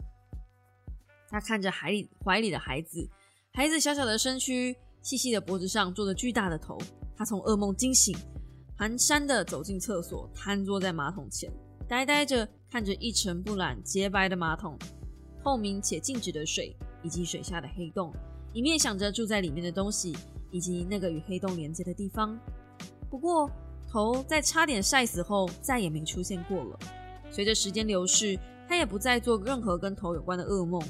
[1.29, 3.09] 她看着海里怀里的孩子，
[3.53, 6.77] 孩子小小的身躯，细细的脖子上坐着巨大的头。
[7.18, 8.15] 他从噩梦惊醒，
[8.78, 11.51] 蹒跚的走进厕所，瘫坐在马桶前，
[11.88, 14.78] 呆呆着看着一尘不染、洁白的马桶、
[15.43, 18.13] 透明且静止的水以及水下的黑洞，
[18.53, 20.15] 一面想着住在里面的东西
[20.51, 22.39] 以及那个与黑洞连接的地方。
[23.09, 23.49] 不过。
[23.89, 26.80] 头在差点晒死后再也没出现过了。
[27.32, 28.38] 随着时间流逝，
[28.68, 30.82] 他也不再做任何跟头有关的噩梦。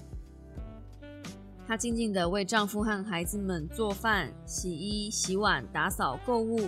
[1.68, 6.62] 她静静地为丈夫和孩子们做饭、洗衣、洗碗、打扫、购物，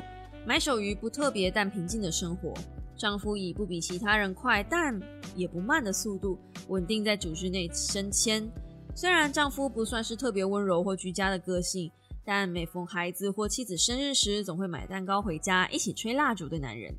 [0.46, 2.54] 埋首于不特别但平静的生活。
[2.98, 5.00] 丈夫以不比其他人快但
[5.38, 6.38] 也不慢的速度，
[6.68, 8.46] 稳定在组织内升迁。
[8.94, 11.90] 虽然丈夫不算是特别温柔或居家的个性，
[12.26, 16.94] 但每逢孩子或妻子生日时，总会买蛋糕回家，一起吹蜡烛的男人。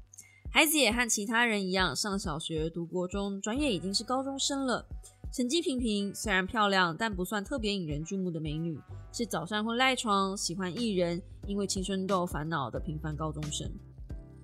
[0.51, 4.86] 孩子也和其他人一样，上小学、读国中，转眼已经是高中生了。
[5.32, 8.80] 成绩平平，虽然漂亮，但不算特别引人注目的美女。
[9.12, 13.70] 是早上会赖床、喜欢艺人、因为青春痘烦恼的平凡高中生。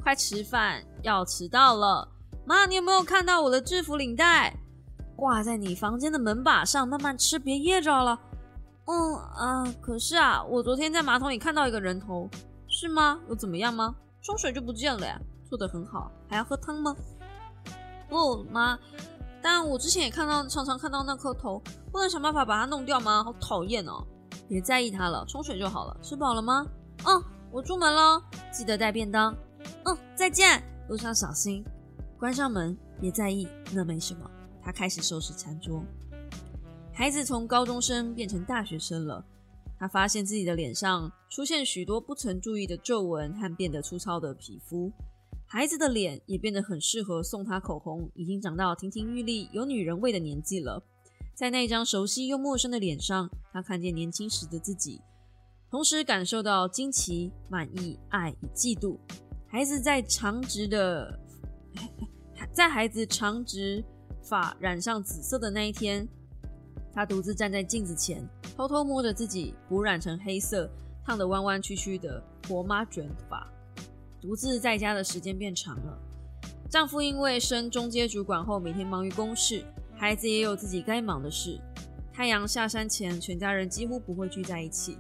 [0.01, 2.09] 快吃饭，要迟到了！
[2.45, 4.57] 妈，你有没有看到我的制服领带
[5.17, 6.87] 挂在你房间的门把上？
[6.87, 8.21] 慢慢吃，别噎着了。
[8.85, 12.31] 嗯啊，可是啊，我昨天在马桶里看到一个人头，
[12.69, 13.21] 是吗？
[13.29, 13.97] 有怎么样吗？
[14.23, 15.21] 冲水就不见了呀。
[15.49, 16.95] 做的很好，还要喝汤吗？
[18.09, 18.79] 不，妈。
[19.43, 21.63] 但我之前也看到，常常看到那颗头，
[21.93, 23.23] 不能想办法把它弄掉吗？
[23.23, 24.05] 好讨厌哦！
[24.49, 25.97] 别在意它了，冲水就好了。
[26.03, 26.67] 吃饱了吗？
[27.05, 27.23] 嗯，
[27.53, 28.21] 我出门了，
[28.53, 29.37] 记得带便当。
[29.85, 31.65] 嗯，再见，路上小心。
[32.19, 34.31] 关上门，别在意，那没什么。
[34.63, 35.85] 他开始收拾餐桌。
[36.93, 39.25] 孩子从高中生变成大学生了，
[39.79, 44.91] 他发现自己的脸上出现许多不曾注意的皱纹和变得粗糙的皮肤。
[45.49, 50.83] 孩子的脸也变得很适合送他口红，已经长到亭亭玉立、有女人味的年纪了。
[51.35, 55.01] 在那张熟悉又陌生的脸上，他看见年轻时的自己，
[55.71, 58.99] 同时感受到惊奇、满意、爱与嫉妒。
[59.47, 61.17] 孩子在长直的，
[62.53, 63.85] 在孩子长直
[64.23, 66.09] 发染上紫色的那一天，
[66.93, 70.69] 他独自站在镜子前，偷偷摸着自己补染成黑色、
[71.05, 73.47] 烫得弯弯曲曲的婆妈卷发。
[74.27, 75.97] 独自在家的时间变长了。
[76.69, 79.65] 丈夫因为升中阶主管后，每天忙于公事，
[79.95, 81.61] 孩子也有自己该忙的事。
[82.13, 84.99] 太阳下山前，全家人几乎不会聚在一起。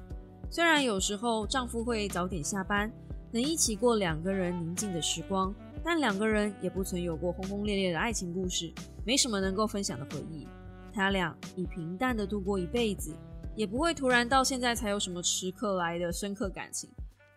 [0.48, 2.88] 虽然有时候丈夫会早点下班，
[3.32, 5.52] 能一起过两个人宁静的时光，
[5.82, 8.72] 但两个人也不曾有过轰轰烈烈的爱情故事，
[9.04, 10.46] 没什么能够分享的回忆。
[10.94, 13.12] 他俩以平淡的度过一辈子，
[13.56, 16.88] 也不会突然到现在才有什么时刻来的深刻感情。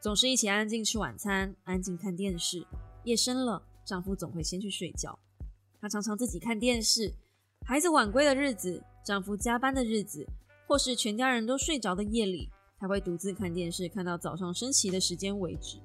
[0.02, 2.66] 总是一起安静吃晚餐，安静看电视。
[3.04, 5.18] 夜深了，丈夫总会先去睡觉。
[5.82, 7.14] 她常常自己看电视。
[7.66, 10.26] 孩子晚归的日子，丈夫加班的日子，
[10.66, 15.78] 或是全家人都睡着的夜里，她会独自看电视，看到早上升旗的时间为止。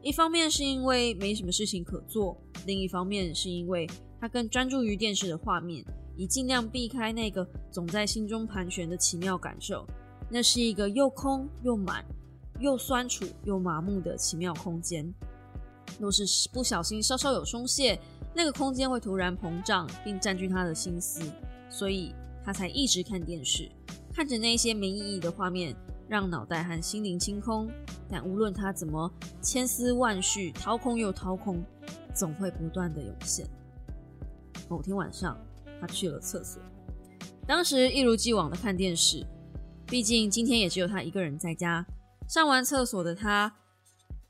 [0.00, 3.84] 一方面是因为没什么事情可做，另一方面是因为
[4.20, 5.84] 她更专注于电视的画面，
[6.16, 9.84] 以尽量避开那个总在心中盘旋的奇妙感受。
[10.30, 12.04] 那是一个又空又满。
[12.58, 15.12] 又酸楚又麻木的奇妙空间，
[15.98, 17.98] 若是不小心稍稍有松懈，
[18.34, 21.20] 那个空间会突然膨胀并占据他的心思，
[21.68, 23.70] 所以他才一直看电视，
[24.12, 25.74] 看着那些没意义的画面，
[26.08, 27.70] 让脑袋和心灵清空。
[28.08, 29.10] 但无论他怎么
[29.42, 31.62] 千丝万绪，掏空又掏空，
[32.14, 33.46] 总会不断的涌现。
[34.68, 35.36] 某天晚上，
[35.80, 36.62] 他去了厕所，
[37.46, 39.26] 当时一如既往的看电视，
[39.86, 41.84] 毕竟今天也只有他一个人在家。
[42.28, 43.54] 上完厕所的他，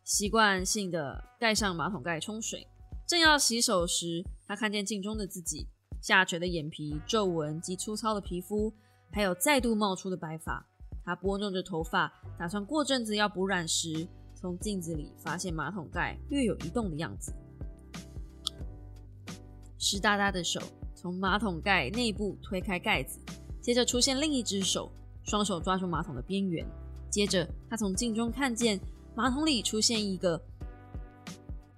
[0.04, 2.66] 习惯性的盖上马桶盖冲水。
[3.06, 5.66] 正要洗手时，他看见镜中的自己，
[6.02, 8.70] 下垂的眼皮、皱纹及粗糙的皮肤，
[9.10, 10.66] 还有再度冒出的白发。
[11.04, 17.32] 他拨弄着头发，打算过阵子要补染时，从镜子里发现马桶盖略有移动的样子。
[19.78, 20.60] 湿哒哒的手
[20.94, 23.18] 从马桶盖内部推开盖子，
[23.62, 24.92] 接着出现另一只手，
[25.22, 26.66] 双手抓住马桶的边缘。
[27.16, 28.78] 接着，他从镜中看见
[29.14, 30.38] 马桶里出现一个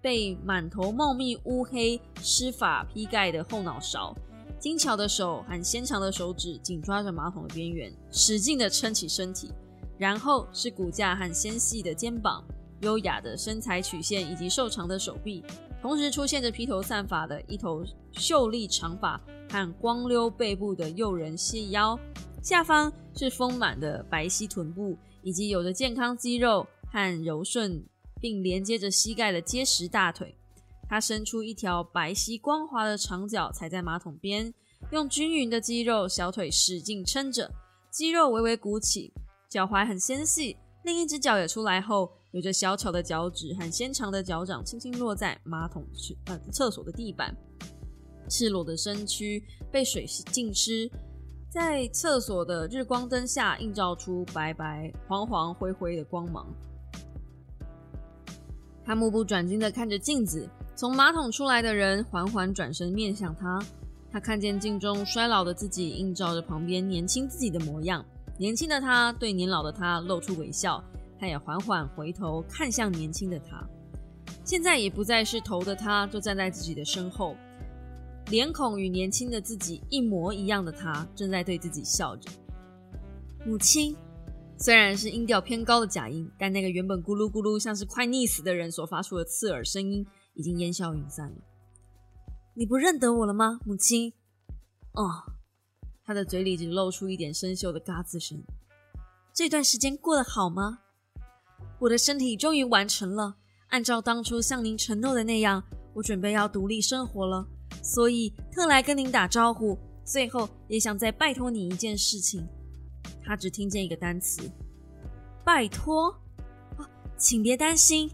[0.00, 4.12] 被满头茂密乌黑湿发披盖的后脑勺，
[4.58, 9.52] 精巧的手和纤长的手指紧抓着马桶的边缘，使劲的撑起身体。
[9.96, 12.44] 然后是骨架和纤细的肩膀、
[12.80, 15.44] 优雅的身材曲线以及瘦长的手臂，
[15.80, 21.96] 同时出现着披头散发的一头秀丽长发和光溜背部的诱人细腰，
[22.42, 24.98] 下方是丰满的白皙臀部。
[25.28, 27.84] 以及有着健康肌肉和柔顺，
[28.18, 30.34] 并连接着膝盖的结实大腿。
[30.88, 34.54] 他伸出一条白皙光滑的长脚，踩在马桶边，
[34.90, 37.52] 用均匀的肌肉小腿使劲撑着，
[37.90, 39.12] 肌肉微微鼓起，
[39.50, 40.56] 脚踝很纤细。
[40.84, 45.86] 另一只脚也出来后，有着小巧的脚趾和纤长的脚掌，轻轻落在马桶
[46.24, 47.36] 呃厕所的地板。
[48.30, 50.90] 赤裸的身躯被水浸湿。
[51.50, 56.46] 在厕所的日光灯下映照出白白、黄黄、灰灰的光芒。
[58.84, 60.46] 他目不转睛地看着镜子，
[60.76, 63.58] 从马桶出来的人缓缓转身面向他。
[64.10, 68.04] 他看见镜中衰老的自己映照着旁边年轻自己的模样。
[68.36, 70.82] 年轻的他对年老的他露出微笑，
[71.18, 73.66] 他也缓缓回头看向年轻的他。
[74.44, 77.34] 现在也不再是头的他，就站在自己的身后。
[78.30, 82.30] 脸孔与年轻的自己一模一样的他，正在对自己笑着。
[83.44, 83.96] 母亲。
[84.60, 90.04] 虽然是音调偏高的假音，但那个原本咕噜咕噜像是快溺死的人所发出的刺耳声音，
[90.34, 91.36] 已经烟消云散了。
[92.54, 94.12] 你不认得我了吗，母亲？
[94.94, 95.06] 哦，
[96.04, 98.42] 他的嘴里只露出一点生锈的嘎吱声。
[99.32, 100.80] 这段时间过得好吗？
[101.78, 103.36] 我的身体终于完成了，
[103.68, 105.62] 按照当初向您承诺的那样，
[105.94, 107.46] 我准备要独立生活了，
[107.82, 109.78] 所以特来跟您打招呼。
[110.04, 112.46] 最后，也想再拜托你一件事情。
[113.22, 114.50] 他只听见一个单词
[115.44, 116.10] ：“拜托。”
[116.78, 118.10] 啊，请别担心。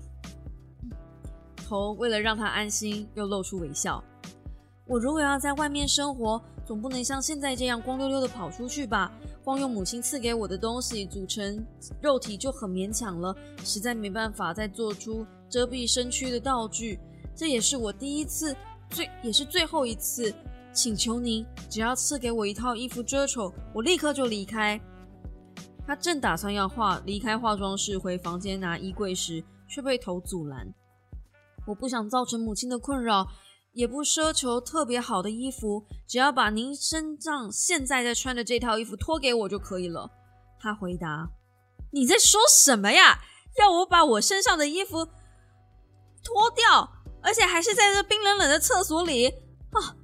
[1.56, 4.02] 头为了让他安心，又露出微笑。
[4.86, 9.12] 我如果要在外面生活，总不能像现在这样光溜溜的跑出去吧？
[9.44, 11.64] 光用母亲赐给我的东西组成
[12.00, 16.98] 肉体就很勉强了，实在没办法再做出遮蔽身躯的道具。
[17.36, 18.56] 这也是我第一次，
[18.94, 20.32] 最也是最后一次，
[20.72, 24.80] 请求您只要赐给我一套衣服遮丑，我立刻就离开。
[25.84, 30.72] 他正打算要化离开化妆室回房间拿衣柜时，却被头阻拦。
[31.66, 33.26] 我不想造成母亲的困扰，
[33.72, 40.08] 也不奢求特别好的衣服，只要把您身上现在在穿的这套衣服脱给我就可以了。
[40.60, 41.28] 他回答
[41.92, 43.18] ：“你在说什么呀？
[43.58, 45.04] 要我把我身上的衣服
[46.22, 46.90] 脱掉，
[47.24, 49.96] 而且还是在这冰冷冷的厕所里啊？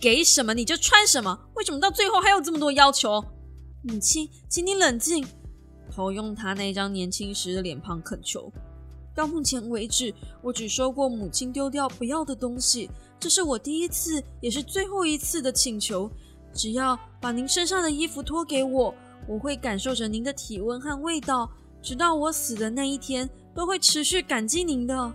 [0.00, 1.48] 给什么你就穿什么？
[1.54, 3.24] 为什么到最后还有这么多要求？”
[3.82, 5.24] 母亲，请你冷静。
[5.94, 8.52] 头用他那张年轻时的脸庞恳求。
[9.14, 10.12] 到目前为止，
[10.42, 16.10] 我只收过母亲丢掉不要的东西，这是我第一次，也是最后一次的请求。
[16.52, 18.92] 只要把您身上的衣服脱给我，
[19.28, 21.48] 我会感受着您的体温和味道，
[21.80, 25.12] 直到我死的那一天，都会持续感激您的。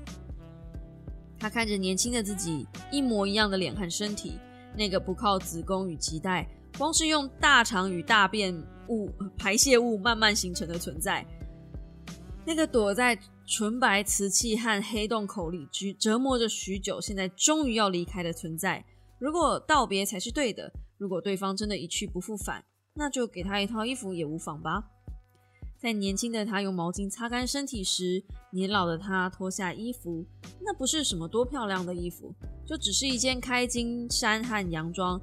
[1.40, 4.38] 他看着年轻的自己，一模一样的脸和身体，
[4.76, 6.48] 那个不靠子宫与脐带。
[6.78, 8.56] 光是用大肠与大便
[8.90, 11.26] 物排泄物慢慢形成的存在，
[12.46, 13.18] 那个躲在
[13.48, 18.86] 纯白瓷器和黑洞口里折折磨着许久，现在终于要离开的存在。
[19.18, 22.64] 如果道别才是对的，如果对方真的一去不复返，
[22.94, 24.84] 那就给他一套衣服也无妨吧。
[25.80, 28.22] 在年轻的他用毛巾擦干身体时，
[28.52, 30.26] 年老的他脱下衣服，
[30.60, 35.20] 那不是什么多漂亮的衣服，就只是一件开襟衫和洋装，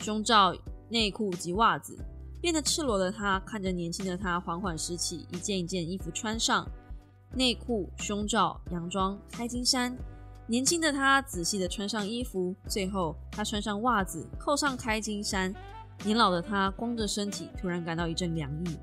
[0.00, 0.54] 胸罩。
[0.88, 1.96] 内裤及袜子，
[2.38, 6.70] 变得赤裸的他看着年轻的他缓缓拾起一件一件衣服穿上，
[7.34, 9.96] 内裤、胸罩、洋装、开襟衫。
[10.46, 15.54] 年轻的他仔细的穿上衣服，最后他穿上袜子，扣上开襟衫。
[16.04, 18.76] 年老的他光着身体，突然感到一阵凉意。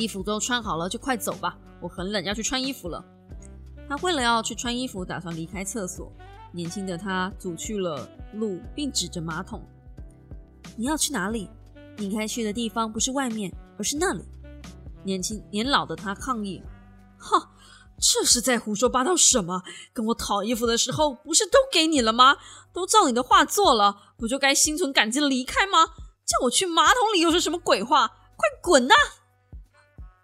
[0.00, 3.04] 衣服都穿好了，就快走吧，我很冷，要去穿衣服了。
[3.88, 6.10] 他为了要去穿衣服，打算离开厕所。
[6.52, 9.62] 年轻的他阻去了路，并指着马桶。
[10.76, 11.50] 你要去哪里？
[11.96, 14.24] 你应该去的地方不是外面，而是那里。
[15.04, 16.62] 年轻年老的他抗议
[17.18, 17.50] ：“哈，
[17.98, 19.62] 这是在胡说八道什么？
[19.92, 22.36] 跟我讨衣服的时候不是都给你了吗？
[22.72, 25.86] 都照你的话做了，不就该心存感激离开吗？
[26.24, 28.06] 叫我去马桶里又是什么鬼话？
[28.06, 28.94] 快滚呐！”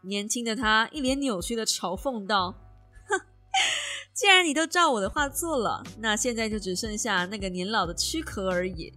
[0.07, 2.55] 年轻的他一脸扭曲的嘲讽道
[3.11, 3.21] ：“哼，
[4.15, 8.93] 既然你都照我的话做了，那现在就只剩下那个年老的躯壳而已。”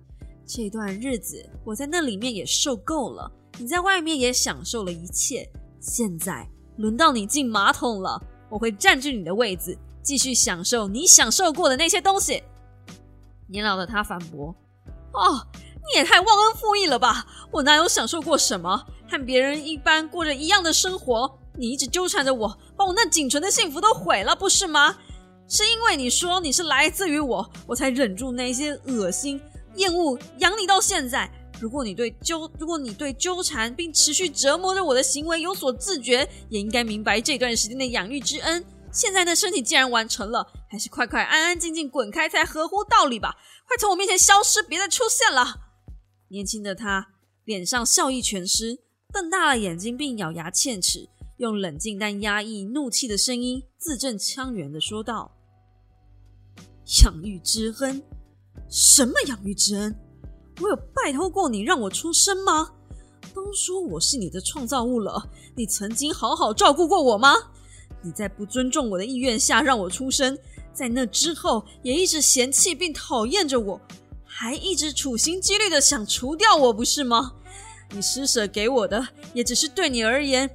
[0.45, 5.49] 这段日子我在那里面也受够了，你在外面也享受了一切，
[5.79, 6.47] 现在
[6.77, 12.43] 轮到你进马桶了，我会占据你的位子，继续享受你享受过的那些东西。
[13.47, 14.55] 年老的他反驳
[15.13, 17.25] ：“哦，你也太忘恩负义了吧！
[17.51, 18.85] 我哪有享受过什么？
[19.09, 24.97] 和别人一般过着一样的生活，你一直纠缠着我，把我那仅存的幸福都毁了，不是吗？
[25.47, 29.41] 是因为你说你是来自于我，我才忍住那些恶心。”
[29.75, 31.29] 厌恶养你到现在。
[31.61, 38.63] 如果你对纠，如果你对纠缠并持续折磨着我的行为有所自觉，也应该明白这段时间的养育之恩。
[38.91, 43.35] 现在的身体既然完成了，还是快快安安静静滚开才合乎道理吧！
[43.67, 45.59] 快从我面前消失，别再出现了。
[46.29, 47.07] 年轻的他
[47.43, 48.79] 脸上笑意全失，
[49.11, 55.31] 瞪大了眼睛，并咬牙切齿，用冷静但压抑怒气的声音字正腔圆的说道
[57.03, 58.01] ：“养育之恩。”
[58.69, 59.95] 什么养育之恩？
[60.61, 62.71] 我有拜托过你让我出生吗？
[63.33, 67.33] 都说我是你的创造物了，你曾经好好照顾过我吗？
[68.03, 70.37] 你在不尊重我的意愿下让我出生，
[70.71, 73.81] 在那之后也一直嫌弃并讨厌着我，
[74.23, 77.33] 还一直处心积虑的想除掉我，不是吗？
[77.91, 80.49] 你施舍给我的也只是对你而言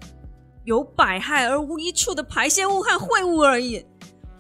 [0.65, 3.85] 有百害而无一处的排泄物和秽物而已。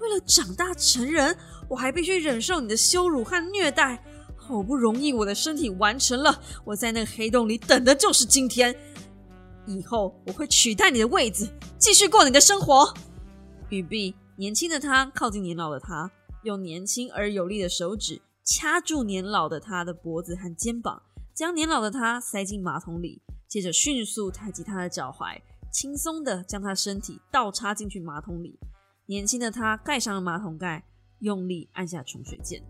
[0.00, 1.36] 为了长大成人。
[1.66, 4.04] 我还必须忍受你的羞辱和虐待，
[4.36, 8.76] 好不容易我的身体完成了，我在那个黑洞里等的就是今天。
[9.64, 12.92] 以后我会取代你的位子，继续过你的生活。
[13.70, 16.10] 雨碧，年轻的他靠近年老的他，
[16.42, 21.00] 用年轻而有力的手指掐住年老的他的脖子和肩膀，
[21.34, 25.36] 将年老的他塞进马桶里，接着迅速抬起他的脚踝，
[25.72, 28.56] 轻松的将他身体倒插进去马桶里。
[29.06, 30.86] 年轻的他盖上了马桶盖，
[31.18, 32.62] 用力按下冲水键。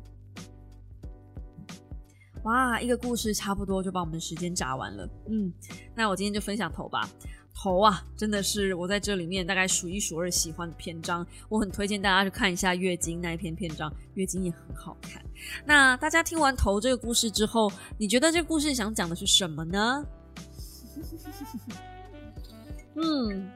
[2.44, 5.06] 哇，一个故事差不多就把我们时间炸完了。
[5.28, 5.52] 嗯，
[5.94, 7.06] 那我今天就分享头吧。
[7.55, 11.26] 头啊，真的是我在这里面大概数一数二喜欢的篇章。
[11.48, 15.24] 我很推荐大家去看一下月经那一篇篇章，月经也很好看。
[15.64, 20.05] 那大家听完头这个故事之后，你觉得这个故事想讲的是什么呢？
[22.96, 23.50] 嗯，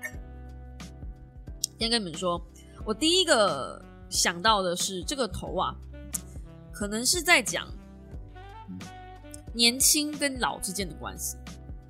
[1.79, 2.41] 先跟你们说，
[2.85, 5.75] 我第一个想到的是这个头啊，
[6.73, 7.69] 可能是在讲。
[9.55, 11.37] 年轻跟老之间的关系，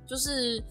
[0.07, 0.63] 就是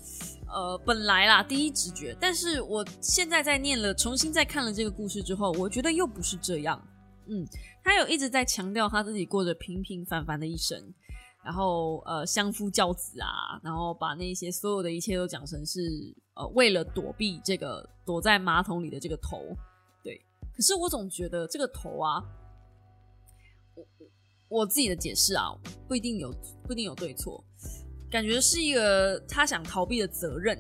[0.51, 6.83] 呃，本来啦，第一直觉，但是我现在在念了，重新再看了这个故事之后，我觉得又不是这样。
[7.27, 7.47] 嗯，
[7.85, 10.83] 他有一直在强调他自己过着平平凡凡的一生，
[11.45, 15.81] 然后呃，相夫教子啊，然后把那些所有的一切都讲成是
[16.35, 19.43] 呃，为了躲避这个躲在马桶里的这个头。
[20.03, 20.19] 对，
[20.57, 22.23] 可是我总觉得这个头啊。
[23.75, 23.87] 我
[24.49, 25.53] 我自己的解释啊，
[25.87, 26.35] 不一定有
[26.67, 27.45] 不一定有对错，
[28.11, 30.59] 感觉是一个他想逃避的责任，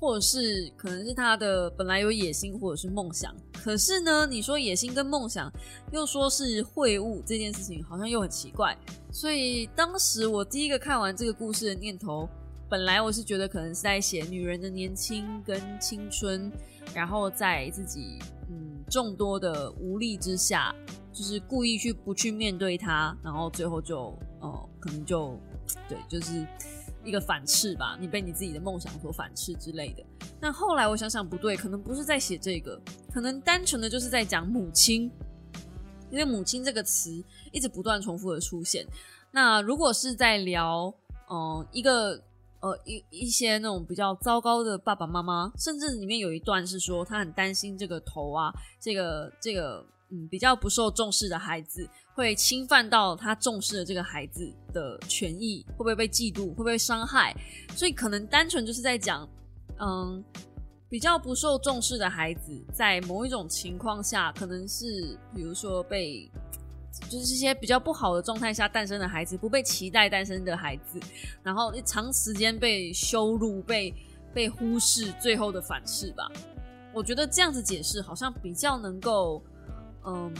[0.00, 5.52] 或者是可能是他的本来有野心或者是梦想，可是呢，你说野心跟梦想
[5.92, 8.76] 又说是会晤这件事情，好像又很奇怪。
[9.12, 12.28] 所以当时我第一个看完这个故事的念头，
[12.68, 16.50] 本来我是觉得可能是在写女人的年轻跟青春，
[16.94, 20.74] 然后在自己嗯众多的无力之下。
[21.12, 24.06] 就是故意去不去面对他，然后最后就
[24.40, 25.38] 哦，可能就
[25.88, 26.46] 对，就是
[27.04, 27.96] 一个反斥吧。
[28.00, 30.04] 你被你自己的梦想所反斥之类的。
[30.40, 32.80] 那后来我想想不对，可能不是在写这个，
[33.12, 35.10] 可能单纯的就是在讲母亲，
[36.10, 38.86] 因为母亲这个词一直不断重复的出现。
[39.30, 40.92] 那如果是在聊
[41.30, 42.22] 嗯一个
[42.60, 49.84] 呃一一些那种比较糟糕的爸爸妈妈，甚至里面有一段是说他很担心这个头啊，这个这个。
[50.14, 57.34] 嗯，比较不受重视的孩子会侵犯到他重视的这个孩子的权益，会不会被嫉妒，会不会伤害？
[57.74, 59.28] 所以可能单纯就是在讲，
[59.80, 60.22] 嗯，
[60.88, 66.30] 比较不受重视的孩子，在某一种情况下，可能是比如说被，
[67.08, 71.00] 就是一些比较不好的状态下诞生的孩子，不被期待诞生的孩子，
[71.42, 73.92] 然后长时间被羞辱、被
[74.32, 76.30] 被忽视，最后的反噬吧。
[76.92, 79.42] 我觉得这样子解释好像比较能够。
[80.06, 80.34] 嗯，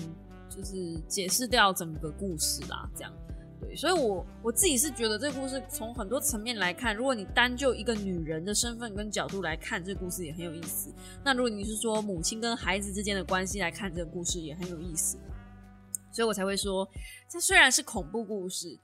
[0.49, 3.13] 就是解释掉整个故事啦，这样
[3.61, 10.93] 对，所以我我自己是觉得这个故事从很多层面来看，如果你单就一个女人的身份跟角度来看，这个故事也很有意思。
[11.25, 15.17] 那如果你是说母亲跟孩子之间的关系来看，这个故事也很有意思。
[16.13, 16.89] 所以我才会说，
[17.29, 18.79] 这虽然是恐怖故事，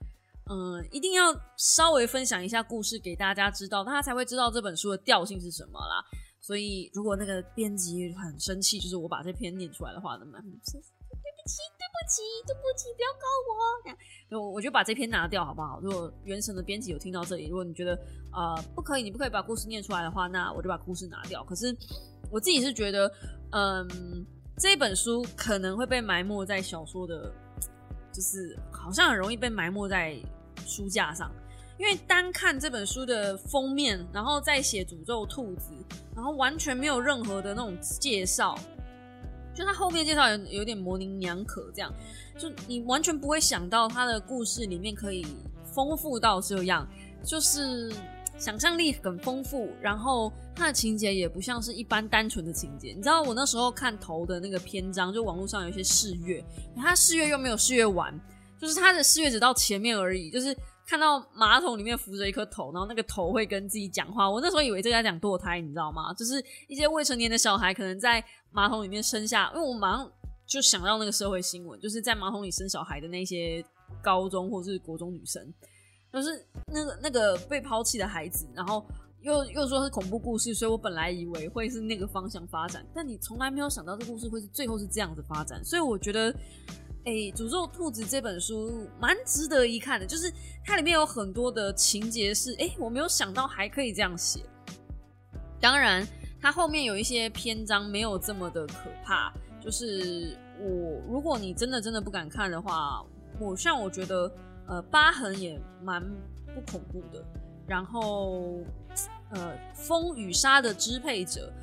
[0.49, 6.03] 嗯，一定要稍微分享一下故事给大家知道，大家才会知道这本书的调性是什么啦。
[6.41, 14.41] 所以，如果那个编辑很生气，就是我把这篇念出来的话，那么对不起，对不起，对不起，不要告我。
[14.41, 15.79] 我我就把这篇拿掉，好不好？
[15.81, 17.93] 如果原神的编辑有听到这里，如果你觉得
[18.33, 21.43] 呃不可以，你不可以把故事念出来的话，那我就把故事拿掉。
[21.43, 21.75] 可是
[22.31, 23.11] 我自己是觉得，
[23.51, 24.25] 嗯，
[24.57, 27.31] 这本书可能会被埋没在小说的，
[28.11, 30.17] 就是好像很容易被埋没在
[30.65, 31.31] 书架上。
[31.81, 35.71] 因为单看这本书的封面，然后再写诅咒兔子，
[36.15, 38.55] 然后完全没有任何的那种介绍，
[39.51, 41.91] 就他后面介绍有有点模棱两可，这样，
[42.37, 45.25] 就你完全不会想到他的故事里面可以
[45.73, 46.87] 丰富到这样，
[47.23, 47.91] 就是
[48.37, 52.93] 想象力很丰富，然后他的情节也不像是一般单纯的情节。
[52.95, 58.13] 你知道我那时候看头的那个篇章，就网络上有一些试阅，他试阅又没有试阅完，
[58.59, 60.55] 就是他的试阅只到前面而已，就是。
[60.87, 64.29] 看到马桶里面浮着一颗头，然后那个头会跟自己讲话。
[64.29, 66.13] 我那时候以为这在讲堕胎，你知道吗？
[66.13, 70.11] 就是一些未成年的小孩可能在马桶里面生下，因为我马上
[70.45, 73.63] 就想到那个社会新闻，就是在马桶里生小孩的那些
[74.01, 75.41] 高中或是国中女生，
[76.11, 78.85] 就是那个那个被抛弃的孩子，然后
[79.21, 86.35] 又又说是恐怖故事，所以我本来以为会是那个方向发展，但你从来没有想到这故事会是最后是这样子发展，所以我觉得。
[87.03, 90.31] 哎，《诅咒兔子》这本书蛮值得一看的，就是
[90.63, 94.41] 它里面有很多的情节是，哎，我没有想到还可以这样写。
[95.59, 96.07] 当然，
[96.39, 99.33] 它后面有一些篇章没有这么的可怕。
[99.59, 103.05] 就是我，如果你真的真的不敢看的话，
[103.39, 104.31] 我像我觉得，
[104.67, 106.03] 呃，疤痕也蛮
[106.53, 107.23] 不恐怖的。
[107.67, 108.59] 然后，
[109.29, 111.53] 呃风与沙的支配者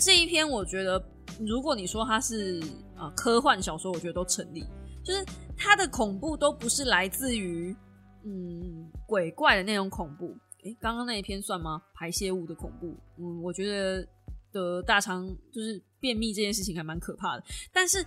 [0.00, 1.00] 这一篇，我觉得
[1.38, 2.60] 如果你说它是
[2.96, 4.64] 呃科幻小说，我觉得都成立。
[5.04, 5.24] 就是
[5.56, 7.76] 它的恐怖都不是来自于
[8.24, 10.34] 嗯鬼怪的那种恐怖。
[10.64, 11.82] 诶，刚刚那一篇算吗？
[11.94, 12.96] 排泄物的恐怖？
[13.18, 14.08] 嗯，我觉得
[14.50, 17.44] 的大肠就是便秘这件事情还蛮可怕的。
[17.70, 18.02] 但是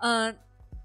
[0.00, 0.32] 呃，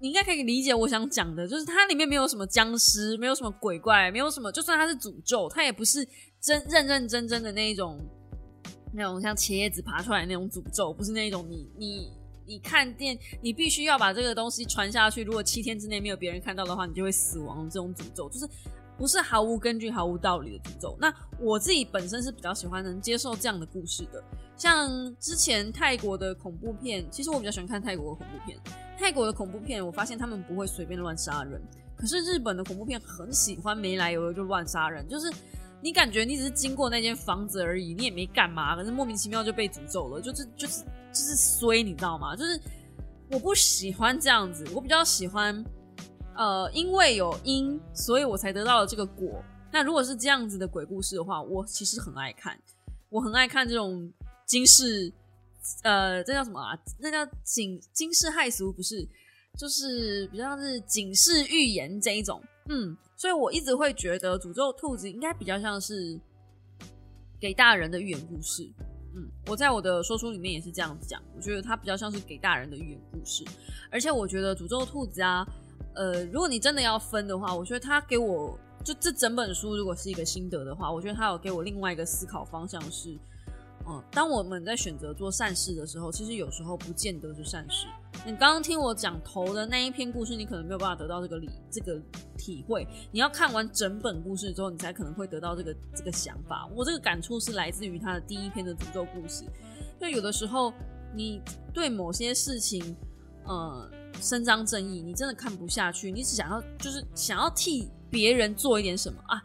[0.02, 6.06] 你应该可以理解我想讲的，就是它里面没有什么僵尸，没有什么鬼怪，没有什么，就算它是诅咒，它也不是
[6.40, 7.98] 真认认真真的那一种，
[8.92, 12.12] 那种像茄子爬出来那种诅咒，不是那种你你。
[12.46, 15.22] 你看电，你必须要把这个东西传下去。
[15.22, 17.68] 如果七天之内没有别人看到的话，你就会死亡。
[17.70, 18.48] 这种诅咒就是
[18.98, 20.96] 不是毫无根据、毫无道理的诅咒。
[21.00, 24.22] 那我自己本身是比较喜欢能接受这样的故事的。
[24.56, 24.88] 像
[25.18, 28.58] 之前泰国的恐怖片，其实我比较喜欢看泰国的恐怖片。
[28.98, 31.60] 泰国的恐怖片，我发现他们不会随便乱杀人。
[31.96, 35.32] 可是日本的恐怖片很喜欢没来由的就乱杀人，就是
[35.80, 40.84] 你感觉你只是经过那间房子而已，你也没干嘛，可是莫名其妙就被诅咒了，就是就是。
[41.14, 42.34] 就是衰，你知道吗？
[42.34, 42.60] 就是
[43.30, 45.64] 我不喜欢这样子，我比较喜欢，
[46.36, 49.42] 呃，因为有因，所以我才得到了这个果。
[49.72, 52.60] 那如果是这样子的鬼故事的话，我其实很爱看，
[53.08, 54.12] 我很爱看这种
[54.44, 55.12] 惊世，
[55.82, 56.76] 呃，这叫什么啊？
[56.98, 59.08] 那叫警惊世骇俗，不是？
[59.56, 62.42] 就是比较是警示预言这一种。
[62.68, 66.20] 嗯，所以我一直会觉得诅咒兔子应该比较像是
[67.40, 68.68] 给大人的寓言故事。
[69.14, 73.44] 嗯，我在我的说书里面也是这样子讲，我觉得它比较像是给大人的寓言故事，
[73.90, 75.46] 而且我觉得诅咒兔子啊，
[75.94, 83.16] 呃，如果你真的要分的话，我觉得它给我就这整本书如果是一个心得的话，我觉得它有给我另外一个思考方向是。
[83.86, 87.86] 嗯，当我们在选择做善事的时候，其实有时候不见得是善事。
[88.24, 92.00] 你刚刚听我讲头的那一篇故事，你可能没有办法得到这个理、这个
[92.38, 92.86] 体会。
[93.12, 96.66] 你要看完整本故事之后，你才可能会得到这个这个想法。
[96.74, 99.44] 我这个感触是来自于他的第一篇的诅咒故事。
[100.00, 100.72] 就有的时候，
[101.14, 101.42] 你
[101.74, 102.96] 对某些事情，
[103.44, 109.44] 呃，伸张正义，你真的看不下去，你只想要就是想要替别人做一点什么啊。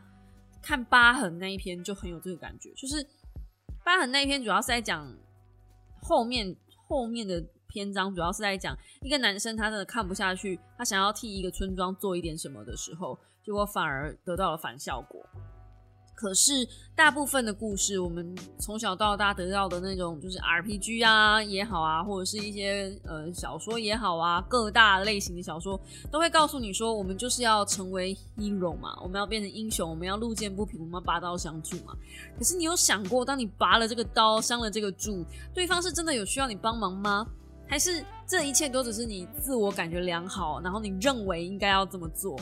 [0.62, 3.06] 看疤痕那一篇就很有这个感觉，就是。
[3.90, 5.12] 他很那一篇主要是在讲
[6.00, 6.56] 后面
[6.88, 15.26] 后面的篇章，主要是在讲一个男生他真的看不下去，他想要替一个村庄做一点什么的时候，结果反而得到了反效果。
[16.20, 25.80] 可是大部分的故事，我们从小到大得到的那种，就是 RPG 啊也好啊，或者是一些呃小说也好啊，各大类型的小说
[26.12, 31.96] 都会告诉你说，我们就是要成为 hero 嘛，我们要变成英雄，我们要路见不平，我们要拔刀相助嘛。
[32.38, 37.26] 可是你有想过，当你拔了这个刀，伤了这个柱，对方是真的有需要你帮忙吗？
[37.66, 42.38] 还是这一切都只是你自我感觉良好，然后你认为应该要这么做？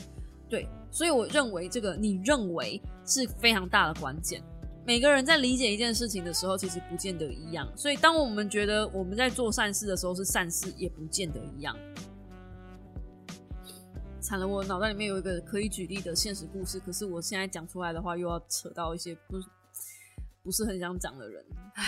[0.49, 0.67] 对。
[0.89, 4.41] 所以我认为这个你认为是非常大的关键。
[4.85, 7.67] 每个人在理解一件事情的时候，其实不见得一样。
[7.75, 11.77] 所以当我们觉得我们在做善事的时候是善事，也不见得一样。
[14.21, 19.37] 惨了，我脑袋里面有一个可以举例的现实故事，可是我现在讲出来的话，又要扯到一些不
[20.43, 21.45] 不是很想讲的人。
[21.75, 21.83] 唉，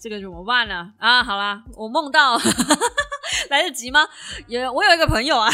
[0.00, 0.94] 这个怎么办呢？
[0.98, 2.38] 啊，好啦，我梦到
[3.50, 4.06] 来得及吗？
[4.46, 5.50] 也我有一个朋友啊。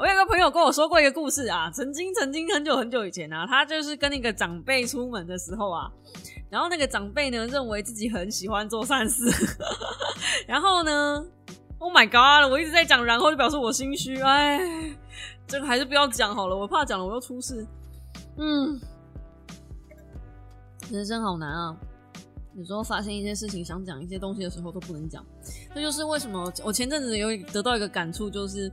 [0.00, 5.90] 我有个朋友跟我说过一个故事啊，曾经曾经很久很久以前啊，他就是跟那个长辈出门的时候啊，
[6.48, 9.24] 然后那个长辈呢认为自己很喜欢做善事，
[10.46, 11.24] 然后呢
[11.78, 14.60] ，Oh my God，我一直在讲，然后就表示我心虚，哎，
[15.48, 17.66] 这个还是不要讲好了，我怕讲了我又出事。
[18.38, 18.80] 嗯，
[20.92, 21.76] 人生好难啊，
[22.54, 25.26] 有时候发现一些事情，想讲一些东西的时候都不能讲，
[25.74, 28.70] 这就是为什么我前阵子有得到一个感触，就是。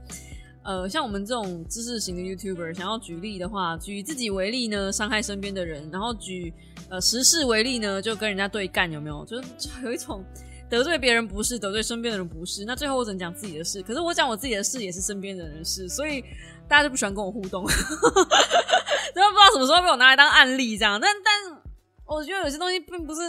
[0.70, 6.54] 呃，像我们这种知识型的 YouTuber，想要举例的话，举自己为例呢，伤害身边的人；然后举
[6.88, 9.24] 呃时事为例呢，就跟人家对干，有没有？
[9.24, 9.48] 就是
[9.82, 10.24] 有一种
[10.68, 12.64] 得罪别人不是，得罪身边的人不是。
[12.64, 16.22] 那最后我只能讲自己的事，可是我讲我自己的事也是身边的人事，所以
[16.68, 21.00] 大家就不喜欢跟我互动， 真的不知道什么时候被我拿来当案例这样。
[21.00, 21.60] 但但
[22.06, 23.20] 我觉得有些东西并不是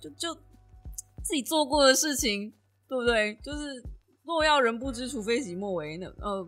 [0.00, 0.32] 就就
[1.24, 2.52] 自己做过的事情，
[2.88, 3.36] 对不对？
[3.42, 3.82] 就是。
[4.28, 5.96] 若要人不知，除非己莫为。
[5.96, 6.46] 那呃，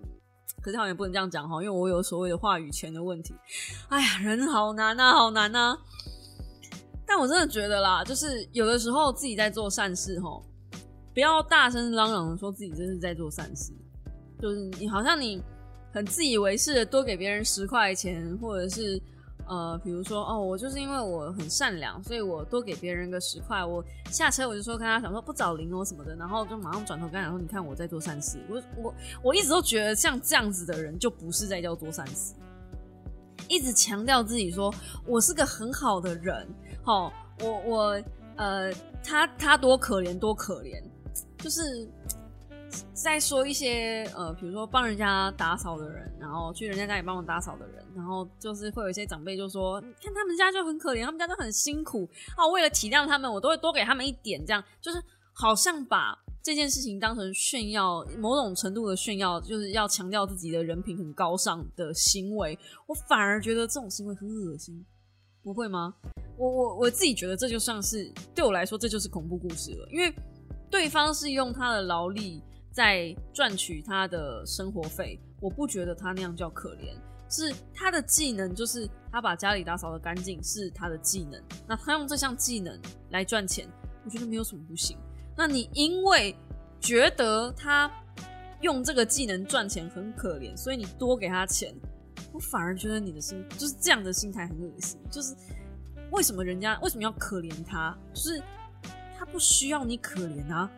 [0.62, 3.34] 可是好像也不能这样讲哈，因为我有所谓的话语权的问题。
[3.88, 5.76] 哎呀，人好难呐，好难呐。
[7.06, 10.40] 但我真的觉得啦，就是有的时候自己在做善事哈，
[11.12, 13.72] 不要大声嚷嚷的说自己真是在做善事，
[14.40, 15.42] 就是你好像你
[15.92, 19.00] 很自以为是的多给别人十块钱，或者是。
[19.50, 23.64] 呃，比如说哦，我就是因为我很善良，所以我多给别人个十块。
[23.64, 28.38] 我下车我就说跟他讲说不找零哦什么的，然后就马上转头跟他讲说，你看我在做善事。
[28.48, 28.94] 我我
[29.24, 32.32] 我一直都觉得像这样子的人就不是在叫做善事，
[33.48, 34.72] 一直强调自己说
[35.04, 36.46] 我是个很好的人，
[36.84, 38.02] 好，我我
[38.36, 38.72] 呃，
[39.02, 40.80] 他他多可怜多可怜，
[41.38, 41.88] 就是
[42.92, 55.02] 在说一些呃，比如说帮人家打扫的人，然后去人家家里帮忙打扫的人，然后就是会有一些长辈就说，看他们家就很可怜，他们家都很辛苦哦，为了体谅他们，我都会多给他们一点，这样就是
[55.32, 56.18] 好像把。
[56.42, 62.58] 这件事情当成炫耀，某种程度的炫耀，就是要强调自己的人品很高尚的行为。
[62.86, 64.82] 我反而觉得这种行为很恶心，
[65.42, 65.94] 不会吗？
[66.38, 69.86] 我我我自己觉得这就像是对我来说，这就是恐怖故事了。
[69.90, 70.10] 因为
[70.70, 72.42] 对方是用他的劳力
[72.72, 76.94] 在赚取他的生活费，我不觉得他那样叫可怜，
[77.28, 81.42] 是他的技能，就是他把家里打扫的干净是他的技能。
[81.66, 83.68] 那他用这项技能来赚钱，
[84.04, 84.96] 我觉得没有什么不行。
[85.36, 86.36] 那你因为
[86.80, 87.90] 觉得他
[88.60, 91.74] 用这个技能赚钱很可怜，所以你多给他钱，
[92.32, 95.00] 我反而觉得你的心就是这样的心态很恶心。
[95.10, 95.34] 就是
[96.10, 97.96] 为什么人家为什么要可怜他？
[98.12, 98.42] 就是
[99.18, 100.70] 他不需要你可怜啊，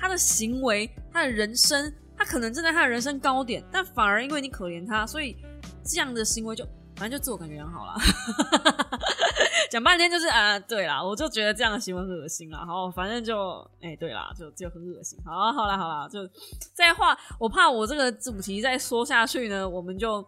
[0.00, 5.36] 他的行为，他的人生，他可能正在他的人生高点，但反而因为你可怜他，所以
[5.84, 6.64] 这样的行为就
[6.96, 7.94] 反正就自我感觉良好了。
[9.70, 12.64] 讲半天就是啊，对啦，我就觉得这样的行为很恶心啦。
[12.66, 15.16] 好，反正就哎，对啦，就就很恶心。
[15.24, 16.28] 好，好啦，好啦，就
[16.74, 20.26] 再话，我怕我这个主题再说下去呢，我们就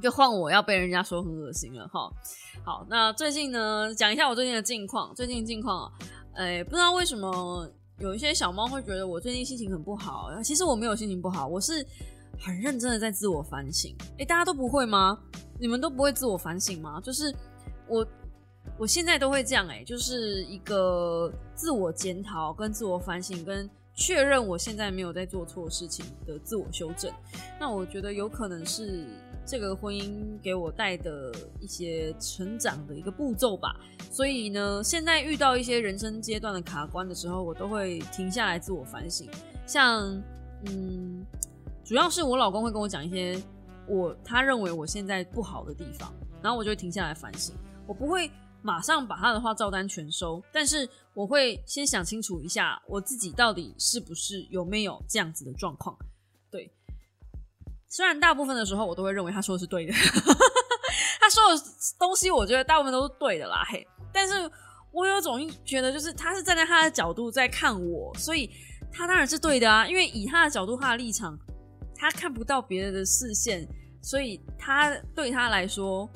[0.00, 2.08] 就换我要被人家说很恶心了哈。
[2.64, 5.12] 好，那最近呢，讲一下我最近的近况。
[5.14, 5.92] 最近近况，
[6.34, 7.68] 哎，不知道为什么
[8.02, 10.28] 有一些小猫会觉得我最近心情很不好。
[10.42, 11.86] 其实我没有心情不好，我是
[12.36, 13.96] 很认真的在自我反省。
[14.18, 15.16] 哎，大家都不会吗？
[15.60, 17.00] 你们都不会自我反省吗？
[17.00, 17.32] 就是
[17.88, 18.06] 我。
[18.78, 27.12] 我现在都会这样哎，就是一个自我检讨、跟自我反省、跟确认我现在没有在做错事情的自我修正。
[27.60, 29.04] 那我觉得有可能是
[29.44, 33.76] 这个婚姻给我带的一些成长的一个步骤吧。
[34.10, 39.28] 所以呢，现在遇到一些人生阶段的卡关的时候，我都会停下来自我反省。
[39.66, 40.22] 像
[40.66, 41.24] 嗯，
[41.84, 43.42] 主要是我老公会跟我讲一些
[43.88, 46.12] 我他认为我现在不好的地方，
[46.42, 47.54] 然后我就会停下来反省。
[47.86, 48.30] 我不会。
[48.64, 55.98] 马上把他的话照单全收，但是我会先想清楚一下，我自己到底是不是有没有这样子的状况。
[57.92, 59.92] 虽然大部分的时候我都会认为他说的是对的，
[61.20, 61.62] 他说的
[61.98, 64.50] 东西我觉得大部分都是对的啦，嘿，但是
[64.92, 68.50] 我有种觉得就是他是站在他的角度在看我，所以
[68.90, 71.38] 他当然是对的啊，因为以他的角度、他的立场，
[71.94, 73.68] 他看不到别人的视线，
[74.00, 76.08] 所以他对他来说。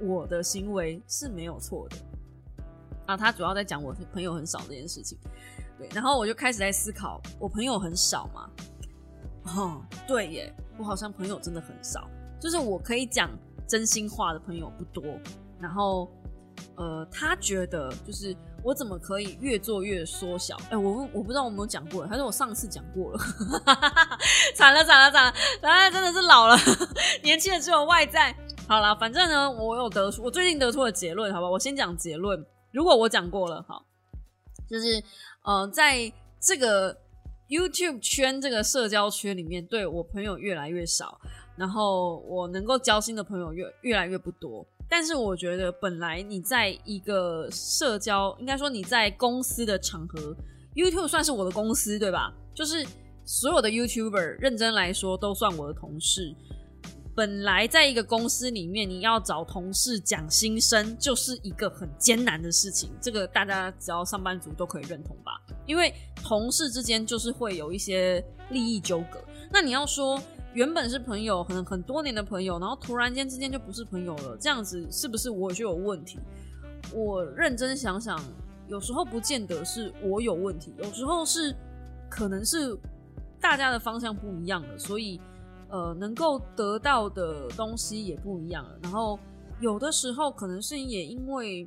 [0.00, 1.96] 我的行为是没有错的
[3.06, 5.16] 啊，他主要在讲我朋友很少这件事情，
[5.78, 8.50] 对，然后我就开始在思考，我朋友很少嘛，
[9.44, 12.08] 哦，对耶，我好像朋友真的很少，
[12.40, 13.30] 就是我可以讲
[13.66, 15.02] 真心话的朋友不多，
[15.60, 16.10] 然后
[16.76, 20.56] 呃，他觉得就是我怎么可以越做越缩小？
[20.70, 23.18] 哎，我我不知道我没有讲过，还是我上次讲过了，
[24.54, 26.56] 惨了惨了惨了，哎，真的是老了，
[27.22, 28.34] 年轻的只有外在。
[28.68, 32.46] 好了，反正呢，我有得出我最近得出的结论，好吧，我先讲结论。
[32.70, 33.84] 如果我讲过了，好，
[34.68, 35.02] 就是
[35.42, 36.96] 呃，在这个
[37.52, 41.20] YouTube 圈这个社交圈里面，对我朋友越来越少，
[41.54, 44.66] 然后我能够交心的朋友越越来越不多。
[44.88, 50.34] 但是我觉得，本来你在一个社交，应该说你在公司的场合
[50.74, 52.32] ，YouTube 算是我的公司，对吧？
[52.54, 52.86] 就是
[53.22, 56.34] 所有的 YouTuber 认真来说，都算我的同事。
[57.14, 62.90] 本来在一个公司里面，你要找同事讲心声，就是一个很艰难的事情。
[63.02, 65.38] 这个大家只要上班族都可以认同吧？
[65.66, 69.22] 因为同事之间就是会有一些利益纠葛。
[69.50, 70.18] 那你要说
[70.54, 76.18] 原本是朋友，很很多年的朋友，然后突然间之间就不是朋友了，这样子是不是我就有问题？
[76.94, 78.18] 我认真想想，
[78.68, 81.54] 有时候不见得是我有问题，有时候是
[82.08, 82.74] 可能是
[83.38, 85.20] 大家的方向不一样了，所以。
[85.72, 88.64] 呃，能够得到的东西也不一样。
[88.82, 89.18] 然后
[89.60, 91.66] 有的时候可能是也因为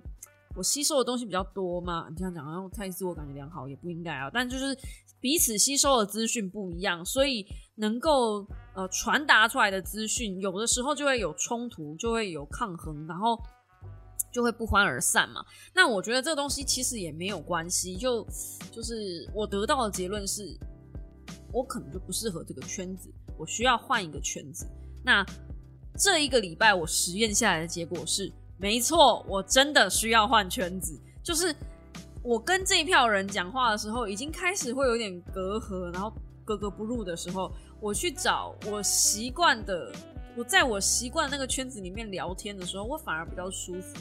[0.56, 4.30] 我吸收的东西比较多嘛，你这样讲，然后太自我感觉良好也不应该啊。
[4.32, 4.78] 但就是
[5.20, 7.45] 彼此吸收的资讯不一样，所以
[7.78, 8.45] 能够
[8.76, 13.38] 呃传达出来的资讯，有的时候就会有冲突，就会有抗衡，然后
[14.32, 15.43] 就会不欢而散嘛。
[15.74, 18.24] 那我觉得这个东西其实也没有关系，就
[18.72, 20.56] 就是我得到的结论是，
[21.51, 23.12] 我可能就不适合这个圈子。
[23.38, 24.68] 我需要换一个圈子。
[25.04, 25.26] 那
[25.98, 31.00] 这一个礼拜我实验下来的结果是，没错，我真的需要换圈子。
[31.24, 31.56] 就是
[32.22, 36.12] 我跟这一票人讲话的时候，已经开始会有点隔阂，然后
[36.44, 39.92] 格格不入的时候，我去找我习惯的
[40.36, 43.98] 我在我习惯那个圈子里面聊天的时候，我反而比较舒服。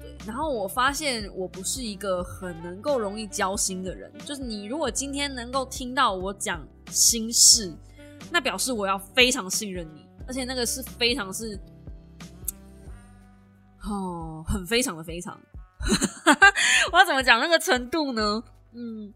[0.00, 7.72] 对，然后我发现我不是一个很能够容易交心的人，就是你如果今天能够听到我讲心事，
[8.30, 11.58] 那表示我要非常信任你，而且那个是非常是，
[13.82, 15.38] 哦，很非常的非常，
[16.92, 18.42] 我要怎么讲那个程度呢？
[18.72, 19.12] 嗯。